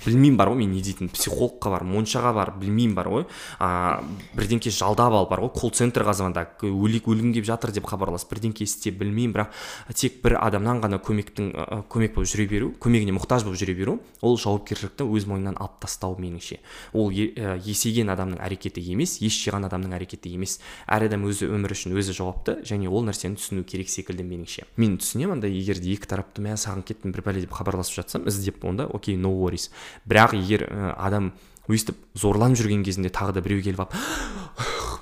білмеймін 0.04 0.36
бар 0.38 0.52
ғой 0.52 0.58
мен 0.60 0.72
не 0.72 0.82
дейтінін. 0.84 1.10
Психологқа 1.14 1.72
бар 1.74 1.84
моншаға 1.88 2.32
бар 2.36 2.52
білмеймін 2.60 2.94
бар 2.94 3.08
ғой. 3.08 3.26
А 3.58 4.02
бірдеңке 4.36 4.70
жалдап 4.70 5.12
алып 5.12 5.30
бар 5.32 5.44
ғой. 5.44 5.52
Колл 5.56 5.72
центрға 5.74 6.14
звондап 6.14 6.62
өлік 6.64 7.08
өлгім 7.08 7.32
келіп 7.34 7.48
жатыр 7.48 7.72
деп 7.74 7.88
хабарласып 7.88 8.34
бірдеңке 8.34 8.64
істе 8.64 8.92
білмеймін. 8.92 9.34
Бірақ 9.34 9.54
тек 9.94 10.20
бір 10.24 10.38
адамнан 10.40 10.82
ғана 10.84 11.00
көмектің 11.02 11.52
көмек 11.90 12.14
болып 12.14 12.30
жүре 12.30 12.48
беру 12.50 12.72
көмегіне 12.80 13.14
мұқтаж 13.16 13.44
болып 13.46 13.60
жүре 13.60 13.74
беру 13.78 13.98
ол 14.20 14.36
жауапкершілікті 14.40 15.06
өз 15.08 15.26
мойнынан 15.30 15.56
алып 15.60 15.80
тастау 15.84 16.16
меніңше. 16.20 16.60
Ол 16.92 17.10
есейген 17.10 18.12
адамның 18.12 18.40
әрекеті 18.44 18.84
емес 18.92 19.18
ес 19.24 19.36
жиған 19.38 19.68
адамның 19.68 19.96
әрекеті 19.98 20.32
емес. 20.34 20.58
Әр 20.86 21.06
адам 21.08 21.26
өзі 21.28 21.48
өмірі 21.50 21.76
үшін 21.76 21.96
өзі 21.98 22.14
жауапты 22.16 22.58
және 22.66 22.88
ол 22.90 23.04
нәрсені 23.06 23.38
түсіну 23.38 23.64
керек 23.68 23.90
секілді 23.92 24.24
меніңше. 24.26 24.66
Мен 24.76 24.98
түсінемін 25.00 25.38
андай 25.38 25.54
егер 25.54 25.80
де 25.80 25.92
екі 25.94 26.08
тарапты 26.10 26.44
мә 26.44 26.56
сағынып 26.60 26.90
кеттім 26.90 27.14
бір 27.14 27.24
пәле 27.26 27.44
деп 27.44 27.54
хабарласып 27.56 28.00
жатсам 28.02 28.28
іздеп 28.28 28.64
онда 28.64 28.86
окей 28.86 29.16
no 29.16 29.32
worries. 29.34 29.70
Бірақ 30.08 30.36
егер 30.38 30.66
адам 30.96 31.32
өйстіп 31.68 31.98
зорланып 32.18 32.60
жүрген 32.60 32.84
кезінде 32.84 33.12
тағы 33.14 33.38
да 33.38 33.44
біреу 33.44 33.62
келіп 33.64 33.86
алып 33.86 33.94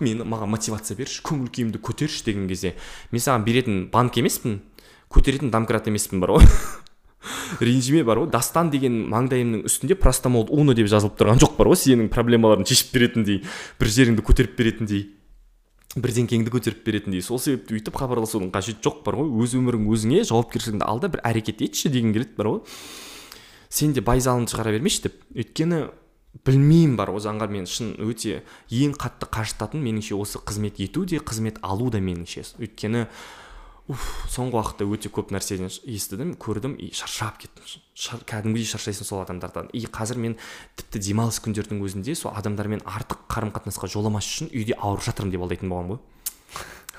мені 0.02 0.26
маған 0.26 0.50
мотивация 0.52 0.96
берші 0.98 1.22
көңіл 1.26 1.50
күйімді 1.54 1.80
көтерші 1.82 2.24
деген 2.26 2.48
кезде 2.50 2.74
мен 3.12 3.22
саған 3.22 3.46
беретін 3.46 3.82
банк 3.92 4.18
емеспін 4.18 4.60
көтеретін 5.12 5.52
домкрат 5.52 5.88
емеспін 5.90 6.22
бар 6.22 6.36
ғой. 6.36 6.46
Ренжіме 7.62 8.02
бар 8.04 8.22
ғой. 8.22 8.30
Дастан 8.32 8.70
деген 8.72 8.96
маңдайымның 9.12 9.66
үстінде 9.68 9.96
простамол 9.98 10.48
уно 10.50 10.74
деп 10.74 10.88
жазылып 10.90 11.18
тұрған 11.20 11.42
жоқ 11.42 11.56
бар 11.58 11.72
ғой 11.72 11.80
сенің 11.82 12.08
проблемаларыңды 12.12 12.72
шешіп 12.72 12.94
беретіндей 12.96 13.42
бір 13.80 13.92
жеріңді 13.98 14.24
көтеріп 14.26 14.56
беретіндей 14.58 15.04
бірдеңкеңді 15.92 16.52
көтеріп 16.54 16.84
беретіндей. 16.86 17.20
Сол 17.20 17.40
себепті 17.42 17.76
өйтіп 17.76 17.98
хабарласудың 18.00 18.48
қажеті 18.54 18.80
жоқ 18.86 19.02
бар 19.04 19.20
ғой. 19.20 19.32
Өз 19.44 19.56
өмірің 19.58 19.84
өзіңе 19.92 20.24
жауапкершілігіңді 20.30 20.88
ал 20.88 21.02
да 21.02 21.12
бір 21.12 21.20
әрекет 21.28 21.60
етші 21.66 21.92
дегім 21.92 22.14
келеді 22.16 22.38
бар 22.38 22.48
ғой. 22.48 22.62
Сен 23.72 23.94
де 23.96 24.04
байзалыңды 24.04 24.52
шығара 24.52 24.74
бермеші 24.76 25.06
деп. 25.08 25.20
Өйткені 25.32 25.86
білмеймін 26.46 26.96
бар 26.96 27.12
ол 27.12 27.20
заңға 27.22 27.48
мен 27.52 27.68
шын 27.68 27.94
өте 28.04 28.42
ең 28.72 28.96
қатты 29.00 29.28
қажытатын 29.32 29.80
меніңше 29.84 30.16
осы 30.16 30.40
қызмет 30.44 30.80
ету 30.84 31.06
де 31.08 31.20
қызмет 31.20 31.60
алу 31.64 31.90
да 31.92 32.00
меніңше. 32.04 32.44
Өйткені 32.60 33.06
уф 33.90 34.02
соңғы 34.30 34.56
уақытта 34.60 34.86
өте 34.86 35.10
көп 35.12 35.32
нәрседен 35.34 35.68
естідім 35.68 36.36
көрдім 36.40 36.76
и 36.78 36.92
шаршап 36.94 37.40
кеттім. 37.42 37.66
Шар, 37.98 38.22
кәдімгідей 38.28 38.68
шаршайсың 38.70 39.08
сол 39.08 39.22
адамдардан. 39.24 39.68
И 39.74 39.82
қазір 39.84 40.20
мен 40.22 40.36
тіпті 40.78 41.02
демалыс 41.08 41.40
күндердің 41.42 41.82
өзінде 41.82 42.14
сол 42.16 42.32
адамдармен 42.38 42.84
артық 42.86 43.26
қарым 43.32 43.52
қатынасқа 43.52 43.90
жоламас 43.90 44.28
үшін 44.28 44.52
үйде 44.54 44.78
ауырып 44.78 45.04
жатырмын 45.08 45.34
деп 45.34 45.44
алдайтын 45.44 45.72
болғанмын 45.72 45.96
ғой. 45.96 46.21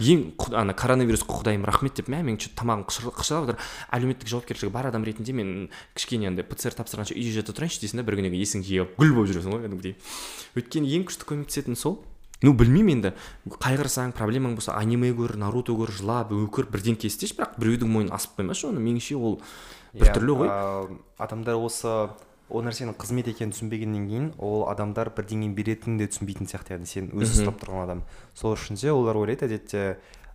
Ең 0.02 0.24
ана 0.58 0.74
коронавирусқа 0.74 1.38
құдайым 1.42 1.66
рахмет 1.68 2.00
деп 2.00 2.10
мә 2.10 2.24
менің 2.26 2.40
че 2.42 2.50
тамағым 2.58 2.86
қышып 2.90 3.20
жатыр 3.28 3.60
әлеуметтік 3.94 4.32
жауапкершілігі 4.32 4.74
бар 4.74 4.90
адам 4.90 5.06
ретінде 5.06 5.36
мен 5.38 5.70
кішкене 5.94 6.32
андай 6.32 6.46
пцр 6.48 6.74
тапсырғанша 6.80 7.14
үйде 7.14 7.36
жата 7.36 7.54
тұрайыншы 7.54 7.84
дейсің 7.84 8.02
да 8.02 8.08
бір 8.08 8.18
кейін 8.18 8.34
есің 8.40 8.66
жиып 8.66 8.98
гүл 8.98 9.14
болып 9.14 9.30
жүресің 9.30 9.54
ғой 9.54 9.68
кәдімгідей. 9.68 9.96
Өйткені 10.58 10.98
ең 10.98 11.06
күшті 11.12 11.30
көмектесетін 11.30 11.78
сол 11.78 12.00
ну 12.44 12.52
білмеймін 12.58 12.98
енді 12.98 13.14
қайғырсаң 13.62 14.16
проблемаң 14.18 14.58
болса 14.58 14.76
аниме 14.76 15.14
көр 15.16 15.38
наруто 15.40 15.78
көр 15.78 15.94
жылап 15.94 16.34
өкір 16.36 16.68
бірдеңке 16.74 17.08
істеші 17.08 17.38
бірақ 17.38 17.56
біреудің 17.62 17.94
мойнын 17.94 18.18
асып 18.18 18.42
қоймашы 18.42 18.68
оны. 18.68 18.84
Меніңше 18.84 19.16
ол 19.16 19.40
біртүрлі 19.94 20.36
ғой. 20.42 20.52
адамдар 21.22 21.56
осы 21.56 22.10
ол 22.54 22.64
нәрсенің 22.64 22.96
қызмет 23.02 23.30
екенін 23.34 23.54
түсінбегеннен 23.56 24.10
кейін 24.10 24.28
ол 24.38 24.68
адамдар 24.70 25.10
бірдеңе 25.18 25.50
беретінін 25.58 25.98
де 26.00 26.08
түсінбейтін 26.08 26.50
сияқты 26.52 26.78
яғни 26.78 26.90
сен 26.90 27.10
өзі 27.14 27.42
ұстап 27.42 27.58
тұрған 27.64 27.88
адам. 27.88 28.04
Сол 28.38 28.54
үшін 28.58 28.78
де 28.80 28.94
олар 28.94 29.18
ойлайды 29.18 29.50
әдетте 29.50 29.88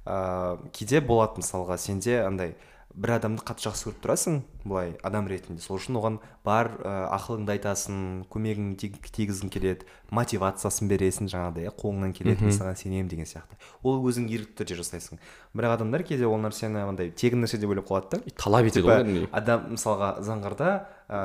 ыыы 0.08 0.72
кейде 0.74 1.00
болады 1.00 1.42
мысалға 1.42 1.78
сенде 1.78 2.22
андай 2.24 2.56
бір 2.98 3.12
адамды 3.18 3.44
қатты 3.46 3.68
жақсы 3.68 3.86
көріп 3.86 3.98
тұрасың 4.02 4.38
былай 4.64 4.94
адам 5.06 5.28
ретінде. 5.30 5.60
Сол 5.62 5.76
үшін 5.78 5.98
оған 6.00 6.16
бар 6.42 6.70
ә, 6.82 6.94
ақылыңды 7.14 7.52
айтасың 7.54 7.98
көмегін 8.32 8.72
тиг- 8.80 8.96
тигізгің 9.14 9.52
келеді 9.54 9.86
мотивациясын 10.10 10.88
бересің 10.90 11.28
жаңағыдай 11.30 11.68
иә 11.68 11.74
қолыңнан 11.78 12.16
келеді 12.16 12.48
мен 12.48 12.56
саған 12.56 12.74
сенемін 12.80 13.12
деген 13.12 13.28
сияқты. 13.28 13.54
Ол 13.84 14.00
өзің 14.08 14.26
ерікті 14.32 14.64
түрде 14.64 14.80
жасайсың. 14.80 15.20
Бірақ 15.54 15.76
адамдар 15.76 16.02
кейде 16.02 16.26
ол 16.26 16.40
нәрсені 16.42 16.82
андай 16.88 17.12
тегін 17.12 17.44
нәрсе 17.44 17.60
деп 17.60 17.70
ойлап 17.70 17.86
қалады 17.86 18.18
да. 18.18 18.34
Талап 18.40 18.66
етеді 18.72 18.88
ғой 18.88 19.28
адам 19.30 19.68
мысалға 19.76 20.10
заңғарда 20.24 20.72
ә, 21.06 21.22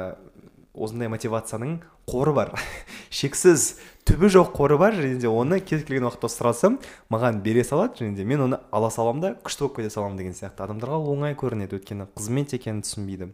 осындай 0.73 1.09
мотивацияның 1.12 1.77
қоры 2.09 2.33
бар. 2.36 2.53
Шексіз 3.13 3.75
түбі 4.07 4.29
жоқ 4.33 4.53
қоры 4.57 4.77
бар 4.81 4.95
және 4.97 5.19
де 5.21 5.29
оны 5.29 5.59
кез 5.62 5.83
келген 5.86 6.07
уақытта 6.09 6.29
сұрасам 6.33 6.79
маған 7.13 7.41
бере 7.45 7.63
салады 7.63 8.01
және 8.01 8.17
де 8.17 8.25
мен 8.25 8.41
оны 8.47 8.59
ала 8.71 8.89
саламын 8.91 9.21
да 9.21 9.33
күшті 9.45 9.67
болып 9.67 9.77
кете 9.77 9.93
саламын 9.93 10.17
деген 10.17 10.33
сияқты. 10.38 10.65
Адамдарға 10.65 10.97
оңай 11.13 11.38
көрінеді 11.38 11.77
өйткені 11.77 12.09
қызмет 12.17 12.55
екенін 12.57 12.81
түсінбейді. 12.86 13.29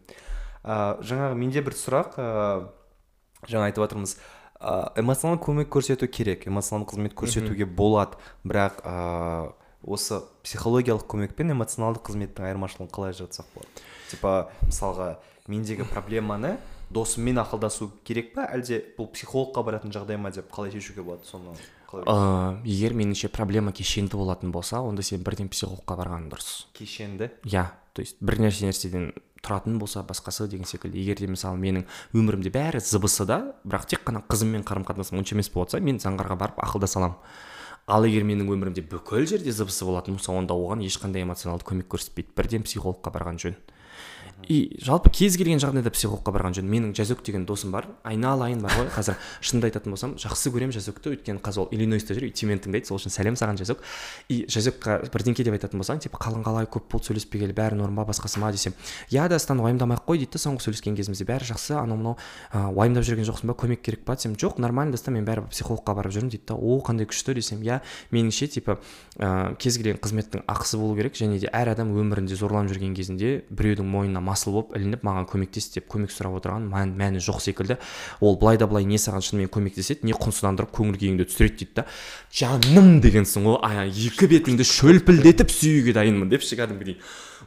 Ә, 0.64 1.00
жаңағы 1.00 1.40
менде 1.40 1.64
бір 1.64 1.78
сұрақ 1.80 2.20
ә, 2.20 2.28
жаңа 3.48 3.70
айтып 3.70 3.86
жатырмыз 3.86 4.18
ә, 4.60 4.92
эмоционалдық 5.00 5.46
көмек 5.48 5.72
көрсету 5.72 6.10
керек 6.12 6.44
эмоционалдық 6.52 6.92
қызмет 6.92 7.16
көрсетуге 7.16 7.66
болады. 7.66 8.20
Бірақ 8.44 8.84
ә, 8.84 9.54
осы 9.88 10.20
психологиялық 10.44 11.08
көмек 11.08 11.38
пен 11.40 11.56
эмоционалдық 11.56 12.04
қызметтің 12.12 12.50
айырмашылығын 12.52 12.92
қалай 12.92 13.16
ажыратсақ 13.16 13.48
болады? 13.56 13.88
Типа 14.12 14.34
мысалға 14.68 15.14
мендегі 15.48 15.88
проблеманы 15.88 16.58
досыммен 16.90 17.40
ақылдасу 17.42 17.92
керек 18.04 18.34
па? 18.34 18.48
Әлде 18.50 18.82
бұл 18.98 19.10
психологқа 19.14 19.64
баратын 19.66 19.94
жағдай 19.94 20.18
ма 20.18 20.32
деп 20.34 20.50
қалай 20.54 20.72
шешуге 20.74 21.04
болады 21.06 21.26
соны 21.30 21.54
ыыы 21.90 22.62
егер 22.70 22.94
меніңше 22.94 23.32
проблема 23.34 23.72
кешенді 23.74 24.18
болатын 24.18 24.52
болса 24.52 24.82
онда 24.82 25.04
сен 25.04 25.24
бірден 25.26 25.50
психологқа 25.50 25.98
барған 25.98 26.30
дұрыс. 26.30 26.68
Кешенді? 26.78 27.32
Иә 27.46 27.66
то 27.94 28.02
есть 28.02 28.18
бір 28.22 28.40
нәрсе 28.46 28.70
нәрседен 28.70 29.12
тұратын 29.42 29.80
болса 29.80 30.04
басқасы 30.06 30.48
деген 30.48 30.66
секілді. 30.66 31.00
Егер 31.02 31.18
де 31.18 31.28
мысалы 31.28 31.58
менің 31.58 31.86
өмірімде 32.14 32.52
бәрі 32.54 32.82
зыбысы 32.84 33.26
да 33.26 33.56
бірақ 33.66 33.88
тек 33.90 34.04
қана 34.06 34.22
қызыммен 34.30 34.66
қарым 34.68 34.86
қатынасым 34.86 35.20
онша 35.20 35.36
емес 35.36 35.50
болса 35.54 35.80
мен 35.80 35.98
заңғарға 35.98 36.38
барып 36.38 36.62
ақылдаса 36.62 37.00
аламын. 37.00 37.18
Ал 37.90 38.06
егер 38.06 38.24
менің 38.28 38.52
өмірімде 38.54 38.84
бүкіл 38.86 39.26
жерде 39.26 39.52
зыбысы 39.52 39.86
болатын 39.88 40.20
болса 40.20 40.36
онда 40.36 40.54
оған 40.54 40.84
ешқандай 40.86 41.26
эмоционалды 41.26 41.66
көмек 41.66 41.90
көрсетпейді. 41.90 42.36
Бірден 42.38 42.68
психологқа 42.68 43.10
барған 43.16 43.42
жөн. 43.42 43.58
И 44.48 44.80
жалпы 44.82 45.10
кез 45.14 45.36
келген 45.38 45.60
жағдайда 45.62 45.92
психологқа 45.94 46.32
барған 46.34 46.56
жөн. 46.58 46.70
Менің 46.70 46.94
жазөк 46.98 47.22
деген 47.26 47.46
досым 47.46 47.72
бар. 47.72 47.88
Айналайын 48.04 48.62
бар 48.64 48.74
ғой. 48.78 48.88
Қазір 48.96 49.18
шынымды 49.42 49.70
айтатын 49.70 49.94
болсам 49.94 50.16
жақсы 50.22 50.52
көремін 50.54 50.74
жазөкті. 50.74 51.14
Өйткені 51.14 51.42
қазір 51.44 51.66
ол 51.66 51.70
иллинойста 51.76 52.16
жүр 52.18 52.30
и 52.30 52.32
тюмень 52.32 52.62
тыңдайды 52.64 52.90
сол 52.90 52.98
үшін 52.98 53.14
сәлем 53.14 53.38
саған 53.40 53.60
жазөк. 53.62 53.84
И 54.30 54.46
жазөкқа 54.50 55.12
бірдеңке 55.14 55.46
деп 55.46 55.58
айтатын 55.58 55.82
болсаң 55.82 56.02
типа 56.02 56.22
қалың 56.24 56.46
қалай 56.48 56.70
көп 56.72 56.90
болды 56.90 57.12
сөйлеспегелі 57.12 57.54
бәрі 57.58 57.78
норм 57.78 58.00
ба 58.00 58.08
басқасы 58.10 58.40
ма? 58.42 58.52
десем 58.52 58.74
иә 59.12 59.28
дастан 59.30 59.60
уайымдамай 59.60 60.00
ақ 60.00 60.08
қой 60.08 60.24
дейді 60.24 60.38
да 60.38 60.42
соңғы 60.42 60.66
сөйлескен 60.66 60.98
кезімізде. 60.98 61.28
Бәрі 61.30 61.50
жақсы 61.52 61.78
анау 61.78 62.00
мынау 62.00 62.74
уайымдап 62.74 63.06
жүрген 63.06 63.28
жоқсың 63.30 63.52
ба 63.52 63.58
көмек 63.60 63.84
керек 63.86 64.06
па? 64.06 64.16
десем 64.16 64.34
жоқ 64.34 64.58
нормально 64.58 64.98
дастан 64.98 65.14
мен 65.14 65.28
бәрібір 65.28 65.54
психологқа 65.54 65.96
барып 65.96 66.16
жүрмін 66.16 66.34
дейді 66.34 66.50
да 66.50 66.56
о 66.56 66.80
қандай 66.86 67.10
күшті 67.10 67.36
десем 67.38 67.62
иә 67.62 67.82
меніңше 68.12 68.48
типа 68.56 68.80
ә, 69.18 69.56
кез 69.60 69.78
келген 69.78 70.00
қызметтің 70.02 70.46
ақысы 70.50 70.80
болу 70.80 70.96
керек 70.98 71.18
және 71.20 71.40
де 71.40 71.50
әр 71.54 71.74
адам 71.74 71.94
өмірінде 71.94 72.36
зорланып 72.40 72.74
жүрген 72.74 72.96
кезінде 72.98 73.44
біреудің 73.50 73.90
мойнына 73.90 74.22
масыл 74.30 74.56
болып 74.56 74.78
ілініп 74.78 75.04
маған 75.10 75.26
көмектес 75.34 75.72
деп 75.74 75.90
көмек 75.90 76.14
сұрап 76.14 76.38
отырған 76.40 76.70
мән, 76.70 76.94
мәні 77.00 77.24
жоқ 77.26 77.42
секілді. 77.44 77.80
Ол 78.22 78.38
былай 78.38 78.62
да 78.62 78.70
былай 78.70 78.86
не 78.86 79.02
саған 79.02 79.26
шынымен 79.26 79.50
көмектеседі 79.50 80.06
не 80.06 80.14
құнсыздандырып 80.14 80.72
көңіл 80.78 81.00
күйіңді 81.02 81.28
түсіреді 81.32 81.58
дейді 81.64 81.82
да. 81.82 81.88
Жаным 82.30 83.00
дегенсің 83.02 83.50
ғой 83.50 83.90
екі 83.90 84.30
бетіңді 84.30 84.68
шөлпілдетіп 84.70 85.52
сүюге 85.54 85.98
дайынмын 85.98 86.30
депші 86.30 86.60
кәдімгідей 86.60 87.00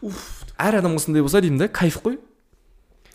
уф 0.03 0.45
әр 0.59 0.81
адам 0.81 0.99
осындай 0.99 1.23
болса 1.23 1.41
деймін 1.43 1.63
да 1.63 1.69
кайф 1.69 2.01
қой. 2.03 2.19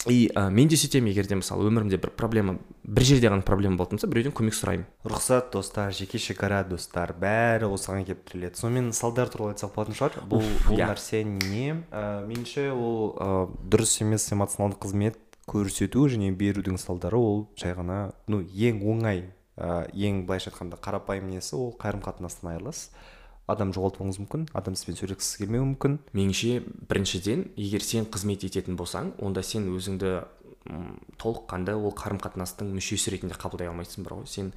И 0.09 0.29
ә, 0.33 0.47
мен 0.53 0.69
де 0.71 0.77
сөйтемін 0.79 1.11
егер 1.11 1.27
де 1.29 1.37
мысалы 1.39 1.67
өмірімде 1.69 1.99
бір 2.01 2.11
проблема 2.17 2.57
бір 2.83 3.05
жерде 3.07 3.29
ғана 3.31 3.45
проблема 3.45 3.77
болатын 3.79 3.99
болса 3.99 4.09
біреуден 4.11 4.33
көмек 4.37 4.55
сұраймын. 4.57 4.87
Рұқсат 5.07 5.51
достар 5.53 5.93
жеке 5.95 6.19
шекара 6.21 6.63
достар 6.67 7.13
бәрі 7.19 7.69
осыған 7.75 8.05
келіп 8.07 8.23
тіреледі. 8.29 8.61
Сонымен 8.61 8.91
салдар 8.95 9.31
туралы 9.33 9.55
айтсақ 9.55 9.73
болатын 9.75 9.97
шығар. 9.99 10.19
Бұл 10.29 10.45
бұл 10.67 10.79
иә. 10.79 10.89
нәрсе 10.91 11.23
не? 11.27 11.81
Ә, 11.91 12.23
меніңше 12.27 12.69
ол 12.73 13.13
ә, 13.17 13.29
дұрыс 13.67 13.97
емес 14.03 14.29
эмоционалдық 14.31 14.81
қызмет 14.87 15.19
көрсету 15.47 16.07
және 16.11 16.31
берудің 16.35 16.79
салдары 16.81 17.19
ол 17.19 17.45
жай 17.59 17.75
ғана 17.77 18.11
ну 18.27 18.41
ең 18.41 18.81
оңай 18.83 19.23
ә, 19.57 19.87
ең 19.93 20.25
былайша 20.27 20.51
айтқанда 20.51 20.79
қарапайым 20.83 21.29
несі. 21.31 21.55
Ол 21.55 21.71
қарым 21.79 22.03
қатынастан 22.05 22.53
айырыласыз. 22.53 22.91
Адам 23.47 23.73
жоғалтуыңыз 23.75 24.21
мүмкін 24.23 24.47
адам 24.57 24.75
сізбен 24.75 24.99
сөйлескісі 24.99 25.43
келмеуі 25.43 25.71
мүмкін. 25.73 25.99
Меніңше 26.13 26.63
біріншіден 26.89 27.45
егер 27.55 27.85
сен 27.85 28.09
қызмет 28.11 28.43
ететін 28.47 28.75
болсаң 28.79 29.13
онда 29.23 29.43
сен 29.43 29.69
өзіңді 29.71 30.17
толыққанды 31.15 31.71
ол 31.79 31.93
қарым 31.95 32.19
қатынастың 32.19 32.73
мүшесі 32.75 33.13
ретінде 33.13 33.37
қабылдай 33.39 33.69
алмайсың 33.71 34.03
бар 34.03 34.17
ғой 34.17 34.27
сен 34.27 34.49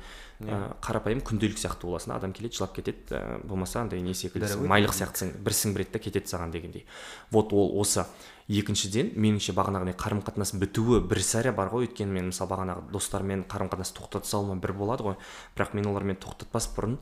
ә, 0.42 0.72
қарапайым 0.82 1.20
күнделік 1.22 1.54
сияқты 1.60 1.86
боласың. 1.86 2.16
Адам 2.16 2.32
келеді 2.34 2.58
жылап 2.58 2.74
кетеді 2.74 3.14
ә, 3.14 3.38
болмаса 3.46 3.84
андай 3.84 4.02
не 4.02 4.10
секілді 4.18 4.58
майлық 4.66 4.96
сияқтысың 4.96 5.36
бір 5.38 5.54
сіңбіреді 5.54 5.94
да 5.94 6.02
кетеді 6.02 6.26
саған 6.32 6.50
дегендей. 6.50 6.82
Вот 7.30 7.54
ол 7.54 7.78
осы. 7.78 8.08
Екіншіден 8.50 9.12
меніңше 9.14 9.54
бағанағыдай 9.54 9.94
қарым 9.94 10.24
қатынас 10.26 10.50
бітуі 10.58 10.98
бір 11.06 11.22
сәрі 11.22 11.54
бар 11.54 11.70
ғой. 11.70 11.86
Өйткені 11.86 12.10
мен 12.18 12.32
мысалы 12.32 12.50
бағанағы 12.50 12.90
достармен 12.90 13.46
қарым 13.46 13.70
қатынас 13.70 13.94
тоқтата 13.94 14.26
салуыма 14.26 14.58
бір 14.58 14.74
болады 14.74 15.06
ғой. 15.06 15.18
Бірақ 15.54 15.78
мен 15.78 15.86
олармен 15.86 16.18
тоқтатпас 16.18 16.72
бұрын 16.74 16.98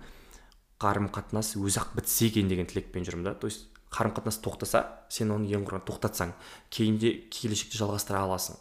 қарым 0.78 1.10
қатынас 1.10 1.56
өзі 1.58 1.82
ақ 1.82 1.96
бітсе 1.98 2.28
екен 2.28 2.48
деген 2.48 2.66
тілекпен 2.70 3.06
жүрмін 3.06 3.30
да. 3.30 3.34
То 3.34 3.50
есть 3.50 3.66
қарым 3.90 4.14
қатынас 4.14 4.40
тоқтаса 4.44 4.84
сен 5.08 5.32
оны 5.34 5.50
ең 5.50 5.64
құрыған 5.66 5.84
тоқтатсаң 5.88 6.34
кейінде 6.70 7.12
келешекте 7.32 7.78
жалғастыра 7.80 8.22
аласың. 8.26 8.56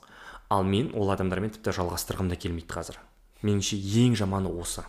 Ал 0.49 0.63
мен 0.63 0.93
ол 0.95 1.11
адамдармен 1.11 1.53
тіпті 1.57 1.75
жалғастырғым 1.75 2.31
да 2.31 2.39
келмейді 2.39 2.69
қазір. 2.71 2.99
Меніңше 3.43 3.77
ең 3.77 4.15
жаманы 4.17 4.49
осы. 4.49 4.85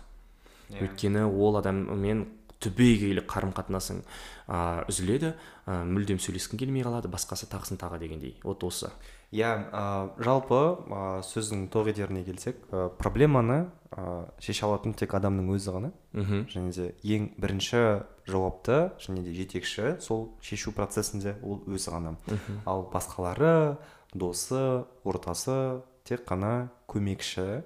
Өйткені 0.71 1.27
ол 1.27 1.59
адаммен 1.59 2.27
түбегейлі 2.63 3.23
қарым 3.29 3.53
қатынасың 3.55 4.03
ә, 4.47 4.85
үзіледі 4.91 5.33
ә, 5.67 5.83
мүлдем 5.87 6.19
сөйлескің 6.23 6.59
келмей 6.59 6.85
қалады 6.87 7.11
басқасы 7.11 7.47
тағысын 7.51 7.79
тағы 7.79 8.01
дегендей. 8.03 8.37
Вот 8.43 8.65
осы. 8.67 8.91
Иә 9.35 9.51
ә, 9.69 9.83
жалпы 10.25 10.61
ә, 10.89 11.01
сөздің 11.27 11.67
тоқ 11.73 11.91
етеріне 11.93 12.23
келсек 12.25 12.63
ә, 12.73 12.89
проблеманы 12.97 13.69
ә, 13.93 14.29
шеше 14.41 14.65
алатын 14.65 14.95
тек 14.97 15.13
адамның 15.19 15.51
өзі 15.53 15.75
ғана. 15.75 15.91
Мхм. 16.17 16.47
Және 16.49 16.73
де 16.73 16.87
ең 17.05 17.29
бірінші 17.37 17.83
жауапты 18.29 18.79
және 19.03 19.25
де 19.27 19.35
жетекші 19.37 19.99
сол 20.01 20.31
шешу 20.41 20.73
процесінде 20.73 21.37
ол 21.43 21.61
өзі 21.69 21.93
ғана. 21.93 22.17
Ал 22.65 22.89
басқалары 22.93 23.77
досы 24.15 24.85
ортасы 25.05 25.83
тек 26.09 26.25
қана 26.29 26.71
көмекші 26.89 27.63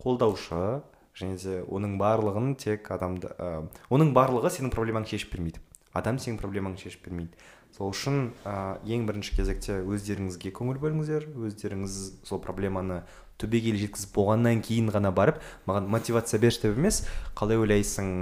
қолдаушы 0.00 0.80
және 1.14 1.36
де 1.36 1.60
оның 1.68 1.98
барлығын 2.00 2.56
тек 2.56 2.88
адамды 2.90 3.28
ә, 3.38 3.68
оның 3.92 4.16
барлығы 4.16 4.50
сенің 4.56 4.72
проблемаңды 4.72 5.14
шешіп 5.14 5.36
бермейді. 5.36 5.60
Адам 5.94 6.18
сенің 6.18 6.40
проблемаңды 6.42 6.84
шешіп 6.84 7.08
бермейді. 7.08 7.38
Сол 7.74 7.90
үшін 7.90 8.28
ә, 8.46 8.78
ең 8.86 9.06
бірінші 9.08 9.34
кезекте 9.34 9.80
өздеріңізге 9.82 10.52
көңіл 10.54 10.78
бөліңіздер 10.82 11.26
өздеріңіз 11.48 11.96
сол 12.26 12.38
проблеманы 12.42 13.00
түбегейлі 13.42 13.80
жеткізіп 13.82 14.14
болғаннан 14.14 14.62
кейін 14.62 14.92
ғана 14.94 15.10
барып 15.14 15.40
маған 15.66 15.88
мотивация 15.90 16.38
берші 16.42 16.68
деп 16.68 16.78
емес 16.78 17.00
қалай 17.34 17.58
ойлайсың 17.58 18.12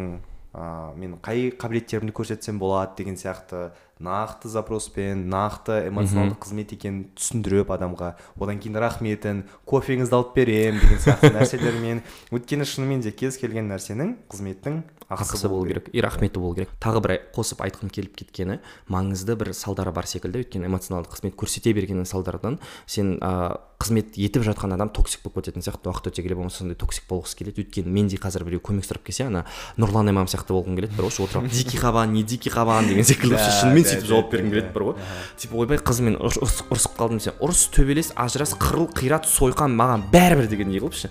ә, 0.57 0.65
мен 0.97 1.19
қай 1.21 1.51
қабілеттерімді 1.53 2.17
көрсетсем 2.17 2.61
болады 2.63 2.97
деген 3.03 3.21
сияқты 3.21 3.71
нақты 4.03 4.51
запроспен 4.53 5.27
нақты 5.31 5.89
эмоционалдық 5.89 6.41
қызмет 6.43 6.75
екенін 6.77 7.05
түсіндіріп 7.19 7.71
адамға. 7.77 8.15
Одан 8.39 8.59
кейін 8.63 8.81
рахметін 8.83 9.45
кофеңізді 9.69 10.19
алып 10.19 10.35
беремін 10.37 10.83
деген 10.83 11.03
сияқты 11.05 11.33
нәрселермен. 11.39 12.03
Өйткені 12.35 12.67
шынымен 12.69 13.05
де 13.07 13.15
кез 13.15 13.39
келген 13.41 13.71
нәрсенің 13.71 14.17
қызметтің 14.33 14.83
ақысы 15.13 15.49
болу 15.49 15.67
керек. 15.67 15.89
и 15.93 16.01
рахметі 16.01 16.41
болу 16.41 16.55
керек. 16.55 16.71
Тағы 16.81 17.03
бір 17.05 17.17
қосып 17.37 17.63
айтқым 17.65 17.91
келіп 17.93 18.17
кеткені 18.17 18.61
маңызды 18.89 19.37
бір 19.37 19.53
салдары 19.55 19.93
бар 19.93 20.07
секілді. 20.07 20.43
Өйткені 20.43 20.71
эмоционалдық 20.71 21.17
қызмет 21.17 21.37
көрсете 21.37 21.75
бергеннің 21.77 22.09
салдарынан 22.09 22.59
сен 22.87 23.19
ә, 23.21 23.61
қызмет 23.83 24.15
етіп 24.17 24.45
жатқан 24.47 24.73
адам 24.77 24.89
токсик 24.95 25.25
болып 25.27 25.41
кететін 25.43 25.65
сияқты 25.67 25.91
уақыт 25.91 26.09
өте 26.13 26.23
келе 26.23 26.37
болмаса 26.39 26.63
сондай 26.63 26.77
токсик 26.79 27.05
болғысы 27.11 27.37
келеді. 27.41 27.65
Өйткені 27.65 27.91
мендей 27.91 28.21
қазір 28.23 28.45
біреу 28.47 28.63
көмек 28.63 28.87
сұрап 28.87 29.03
келсе 29.07 29.27
ана 29.27 29.45
нұрлан 29.77 30.09
имам 30.13 30.31
сияқты 30.31 30.55
болғым 30.55 30.79
келеді. 30.79 30.95
Бір 30.97 31.09
ғой 31.11 31.27
отырып 31.27 31.51
дикий 31.59 31.81
қабан 31.83 32.15
не 32.15 32.23
дикий 32.23 32.53
қабан 32.55 32.89
деген 32.89 33.05
секілді. 33.11 33.37
Шынымен 33.61 33.85
сөйтіп 33.91 34.09
жауап 34.09 34.31
бергім 34.33 34.51
келеді 34.55 34.73
бір 34.75 34.87
ғой. 34.93 34.97
Типа 35.37 35.61
ойбай 35.65 35.83
қызыммен 35.83 36.17
ұрыс- 36.23 36.41
ұрыс- 36.43 36.65
ұрысып 36.71 36.97
қалдым 37.01 37.19
десе 37.23 37.35
ұрыс 37.43 37.67
төбелес 37.75 38.13
ажырас 38.17 38.55
қырыл 38.61 38.89
қират 38.95 39.27
сойқан 39.27 39.75
маған 39.77 40.07
бәрібір 40.15 40.49
дегендей 40.53 40.81
қылып 40.83 40.95
ше 41.03 41.11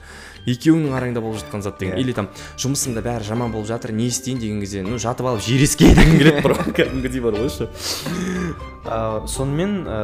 екеуіңнің 0.50 0.96
араңда 0.98 1.22
болып 1.22 1.38
жатқан 1.44 1.62
зат 1.62 1.78
деген. 1.78 2.00
Или 2.02 2.16
там 2.18 2.32
жұмысыңда 2.58 3.04
бәрі 3.06 3.28
жаман 3.28 3.52
болып 3.54 3.68
жатыр 3.70 3.92
не 3.94 4.08
істейін 4.10 4.40
деген 4.42 4.60
кезде 4.64 4.82
ну 4.82 4.98
жатып 4.98 5.28
алып 5.30 5.44
жер 5.46 5.62
дегім 5.62 6.18
келеді 6.22 6.42
бір 6.42 6.56
ғой. 6.58 6.74
Кәдімгідей 6.82 7.22
бар 7.22 7.38
ғой 7.44 7.52
ше. 7.54 7.70
Ә, 8.86 9.28
сонымен 9.28 9.74
ә, 9.86 9.98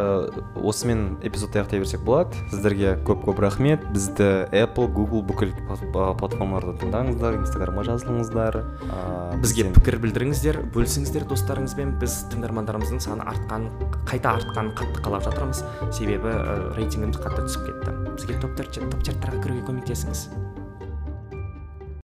осымен 0.62 1.18
эпизодты 1.26 1.62
аяқтай 1.62 1.82
берсек 1.82 2.02
болады. 2.06 2.38
Сіздерге 2.52 2.96
көп 3.08 3.26
көп 3.28 3.42
рахмет. 3.44 3.84
Бізді 3.94 4.48
apple 4.52 4.88
google 4.94 5.24
бүкіл 5.28 5.54
плат- 5.68 5.86
платформалардан 6.22 6.78
тыңдаңыздар 6.82 7.40
инстаграмға 7.42 7.86
жазылыңыздар. 7.92 8.60
Ә, 8.88 9.40
бізге 9.42 9.70
пікір 9.78 10.00
білдіріңіздер 10.06 10.62
бөлісіңіздер 10.76 11.28
достарыңызбен. 11.32 11.98
Біз 12.02 12.20
тыңдармандарымыздың 12.34 13.02
саны 13.04 13.28
артқан 13.28 13.70
қайта 14.10 14.38
артқанын 14.38 14.76
қатты 14.78 15.06
қалап 15.06 15.26
жатырмыз. 15.28 15.64
Себебі 15.92 16.34
ә, 16.34 16.74
рейтингіміз 16.78 17.22
қатты 17.22 17.48
түсіп 17.48 17.72
кетті. 17.72 17.98
Бізге 18.18 18.42
топ 18.42 18.56
топ 18.58 19.04
чарттарға 19.04 19.44
кіруге 19.44 19.66
көмектесіңіз. 19.72 20.47